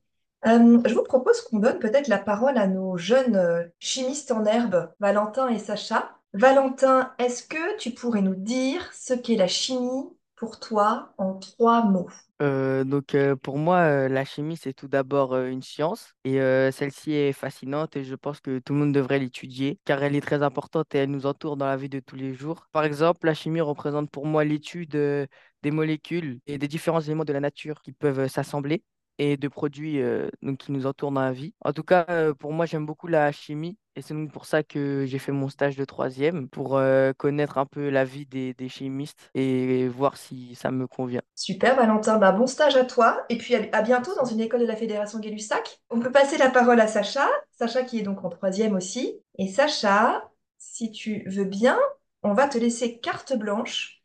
Euh, 0.48 0.79
je 0.86 0.93
vous 0.95 1.03
propose 1.03 1.41
qu'on 1.41 1.60
donne 1.60 1.79
peut-être 1.79 2.07
la 2.07 2.17
parole 2.17 2.57
à 2.57 2.67
nos 2.67 2.98
jeunes 2.98 3.36
euh, 3.36 3.63
chimistes 3.79 4.31
en 4.31 4.43
herbe, 4.45 4.91
Valentin 5.00 5.48
et 5.50 5.60
Sacha. 5.60 6.17
Valentin, 6.33 7.13
est-ce 7.19 7.43
que 7.43 7.77
tu 7.77 7.91
pourrais 7.91 8.21
nous 8.21 8.36
dire 8.36 8.89
ce 8.93 9.13
qu'est 9.13 9.36
la 9.36 9.48
chimie 9.48 10.10
pour 10.36 10.60
toi 10.60 11.13
en 11.17 11.36
trois 11.36 11.83
mots? 11.83 12.10
Euh, 12.41 12.83
donc 12.83 13.15
pour 13.43 13.57
moi, 13.60 14.07
la 14.07 14.25
chimie, 14.25 14.57
c'est 14.57 14.74
tout 14.74 14.88
d'abord 14.88 15.38
une 15.38 15.62
science 15.62 16.15
et 16.24 16.39
celle-ci 16.71 17.12
est 17.12 17.33
fascinante 17.33 17.95
et 17.95 18.03
je 18.03 18.15
pense 18.15 18.39
que 18.39 18.57
tout 18.60 18.74
le 18.74 18.79
monde 18.79 18.93
devrait 18.93 19.19
l'étudier 19.19 19.77
car 19.86 20.01
elle 20.01 20.15
est 20.15 20.21
très 20.21 20.41
importante 20.41 20.95
et 20.95 21.00
elle 21.00 21.12
nous 21.12 21.27
entoure 21.27 21.57
dans 21.57 21.67
la 21.67 21.77
vie 21.77 21.89
de 21.89 22.00
tous 22.00 22.15
les 22.15 22.33
jours. 22.33 22.65
Par 22.71 22.86
exemple, 22.86 23.27
la 23.27 23.36
chimie 23.36 23.62
représente 23.62 24.10
pour 24.10 24.25
moi 24.25 24.43
l'étude 24.43 24.91
des 24.93 25.71
molécules 25.71 26.39
et 26.48 26.57
des 26.57 26.67
différents 26.67 27.01
éléments 27.01 27.25
de 27.25 27.33
la 27.33 27.41
nature 27.41 27.81
qui 27.81 27.91
peuvent 27.91 28.27
s'assembler 28.27 28.83
et 29.18 29.38
de 29.38 29.48
produits 29.48 30.01
euh, 30.01 30.30
qui 30.58 30.72
nous 30.72 30.86
entourent 30.86 31.12
dans 31.12 31.22
la 31.22 31.32
vie. 31.32 31.53
En 31.63 31.74
tout 31.74 31.84
cas, 31.84 32.06
euh, 32.10 32.34
pour 32.34 32.53
moi, 32.53 32.65
j'aime 32.65 32.86
beaucoup 32.86 33.08
la 33.08 33.32
chimie 33.32 33.77
et 33.96 34.01
c'est 34.01 34.13
donc 34.13 34.32
pour 34.32 34.46
ça 34.46 34.63
que 34.63 35.06
j'ai 35.06 35.20
fait 35.20 35.32
mon 35.32 35.50
stage 35.50 35.75
de 35.75 35.84
troisième 35.84 36.48
pour 36.48 36.77
euh, 36.77 37.12
connaître 37.18 37.57
un 37.57 37.66
peu 37.66 37.90
la 37.90 38.05
vie 38.05 38.25
des, 38.25 38.55
chimistes 38.70 39.29
et 39.33 39.88
voir 39.90 40.18
si 40.18 40.55
ça 40.55 40.72
me 40.72 40.88
convient. 40.88 41.22
Super, 41.35 41.75
Valentin. 41.75 42.18
Bah, 42.18 42.31
bon 42.31 42.48
stage 42.48 42.75
à 42.75 42.85
toi 42.85 43.24
et 43.29 43.38
puis 43.38 43.55
à, 43.55 43.81
bientôt 43.81 44.16
dans 44.16 44.25
une 44.25 44.40
école 44.40 44.62
de 44.62 44.66
la 44.66 44.75
Fédération 44.75 45.20
Gay-Lussac. 45.20 45.81
On 45.90 46.00
peut 46.00 46.12
passer 46.12 46.38
la 46.38 46.50
parole 46.50 46.79
à 46.79 46.88
Sacha. 46.88 47.27
Sacha 47.51 47.83
qui 47.83 48.00
est 48.00 48.03
donc 48.03 48.24
en 48.24 48.29
troisième 48.29 48.75
aussi. 48.75 49.20
Et 49.38 49.48
Sacha, 49.48 50.31
si 50.57 50.92
tu 50.92 51.24
veux 51.27 51.46
bien, 51.46 51.77
on 52.24 52.33
va 52.33 52.48
te 52.48 52.57
laisser 52.57 53.00
carte 53.00 53.35
blanche 53.35 54.01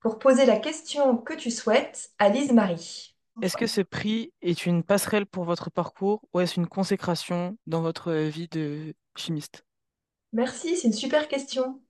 pour 0.00 0.18
poser 0.18 0.46
la 0.46 0.56
question 0.56 1.16
que 1.16 1.34
tu 1.34 1.50
souhaites 1.50 2.10
à 2.18 2.30
Lise-Marie. 2.30 3.09
Est-ce 3.42 3.56
que 3.56 3.66
ce 3.66 3.80
prix 3.80 4.32
est 4.42 4.66
une 4.66 4.82
passerelle 4.84 5.26
pour 5.26 5.44
votre 5.44 5.70
parcours 5.70 6.22
ou 6.34 6.40
est-ce 6.40 6.58
une 6.60 6.66
consécration 6.68 7.56
dans 7.66 7.82
votre 7.82 8.12
vie 8.12 8.48
de 8.48 8.94
chimiste? 9.16 9.64
Merci, 10.32 10.76
c'est 10.76 10.88
une 10.88 10.92
super 10.92 11.28
question. 11.28 11.80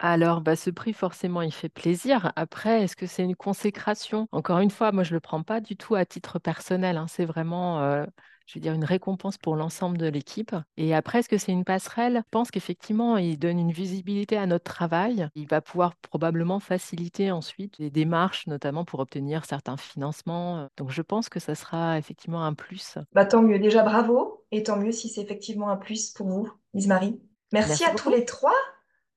Alors, 0.00 0.40
bah, 0.42 0.54
ce 0.56 0.70
prix, 0.70 0.92
forcément, 0.92 1.42
il 1.42 1.52
fait 1.52 1.68
plaisir. 1.68 2.32
Après, 2.36 2.82
est-ce 2.84 2.94
que 2.96 3.06
c'est 3.06 3.24
une 3.24 3.34
consécration? 3.36 4.28
Encore 4.32 4.60
une 4.60 4.70
fois, 4.70 4.92
moi, 4.92 5.02
je 5.02 5.10
ne 5.10 5.16
le 5.16 5.20
prends 5.20 5.42
pas 5.42 5.60
du 5.60 5.76
tout 5.76 5.94
à 5.96 6.04
titre 6.06 6.38
personnel. 6.38 6.96
hein. 6.96 7.06
C'est 7.08 7.24
vraiment 7.24 7.80
euh, 7.82 8.04
je 8.48 8.54
veux 8.54 8.62
dire, 8.62 8.72
une 8.72 8.84
récompense 8.84 9.36
pour 9.36 9.56
l'ensemble 9.56 9.98
de 9.98 10.08
l'équipe. 10.08 10.56
Et 10.78 10.94
après, 10.94 11.18
est-ce 11.18 11.28
que 11.28 11.36
c'est 11.36 11.52
une 11.52 11.64
passerelle? 11.64 12.22
Je 12.24 12.30
pense 12.30 12.50
qu'effectivement, 12.50 13.18
il 13.18 13.38
donne 13.38 13.58
une 13.58 13.72
visibilité 13.72 14.38
à 14.38 14.46
notre 14.46 14.64
travail. 14.64 15.28
Il 15.34 15.46
va 15.46 15.60
pouvoir 15.60 15.94
probablement 15.96 16.58
faciliter 16.58 17.30
ensuite 17.30 17.76
les 17.78 17.90
démarches, 17.90 18.46
notamment 18.46 18.86
pour 18.86 19.00
obtenir 19.00 19.44
certains 19.44 19.76
financements. 19.76 20.68
Donc, 20.78 20.90
je 20.90 21.02
pense 21.02 21.28
que 21.28 21.40
ça 21.40 21.54
sera 21.54 21.98
effectivement 21.98 22.42
un 22.42 22.54
plus. 22.54 22.96
Bah, 23.12 23.26
tant 23.26 23.42
mieux. 23.42 23.58
Déjà, 23.58 23.82
bravo. 23.82 24.46
Et 24.50 24.62
tant 24.62 24.78
mieux 24.78 24.92
si 24.92 25.10
c'est 25.10 25.20
effectivement 25.20 25.68
un 25.68 25.76
plus 25.76 26.12
pour 26.12 26.28
vous, 26.28 26.50
Lise-Marie. 26.72 27.20
Merci, 27.52 27.84
à 27.84 27.94
tous 27.94 28.08
les 28.08 28.24
trois. 28.24 28.56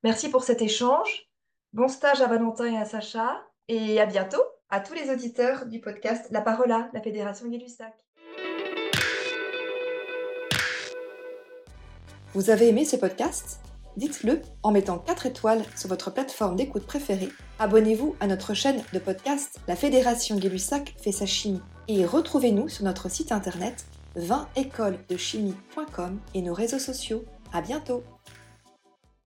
Merci 0.04 0.30
pour 0.30 0.44
cet 0.44 0.62
échange. 0.62 1.30
Bon 1.72 1.88
stage 1.88 2.20
à 2.20 2.28
Valentin 2.28 2.66
et 2.66 2.78
à 2.78 2.84
Sacha. 2.84 3.42
Et 3.70 4.02
à 4.02 4.06
bientôt 4.06 4.44
à 4.70 4.82
tous 4.82 4.94
les 4.94 5.10
auditeurs 5.10 5.66
du 5.68 5.80
podcast 5.80 6.28
La 6.32 6.42
Parole 6.42 6.72
à 6.72 6.90
la 6.94 7.02
Fédération 7.02 7.48
Gay-Lussac. 7.48 7.94
Vous 12.34 12.50
avez 12.50 12.70
aimé 12.70 12.86
ce 12.86 12.96
podcast? 12.96 13.60
Dites-le 13.98 14.42
en 14.64 14.72
mettant 14.72 15.00
4 15.00 15.26
étoiles 15.26 15.64
sur 15.76 15.90
votre 15.90 16.12
plateforme 16.12 16.56
d'écoute 16.56 16.86
préférée. 16.86 17.28
Abonnez-vous 17.60 18.16
à 18.22 18.28
notre 18.28 18.54
chaîne 18.54 18.82
de 18.94 19.00
podcast 19.00 19.60
La 19.68 19.76
Fédération 19.76 20.38
Gay-Lussac 20.38 20.96
fait 21.04 21.12
sa 21.12 21.26
chimie 21.26 21.60
et 21.90 22.06
retrouvez-nous 22.06 22.70
sur 22.70 22.86
notre 22.86 23.12
site 23.12 23.34
internet 23.34 23.84
20 24.16 24.48
écolesdechimie.com 24.56 26.20
et 26.34 26.42
nos 26.42 26.54
réseaux 26.54 26.80
sociaux. 26.80 27.26
À 27.52 27.62
bientôt 27.62 28.02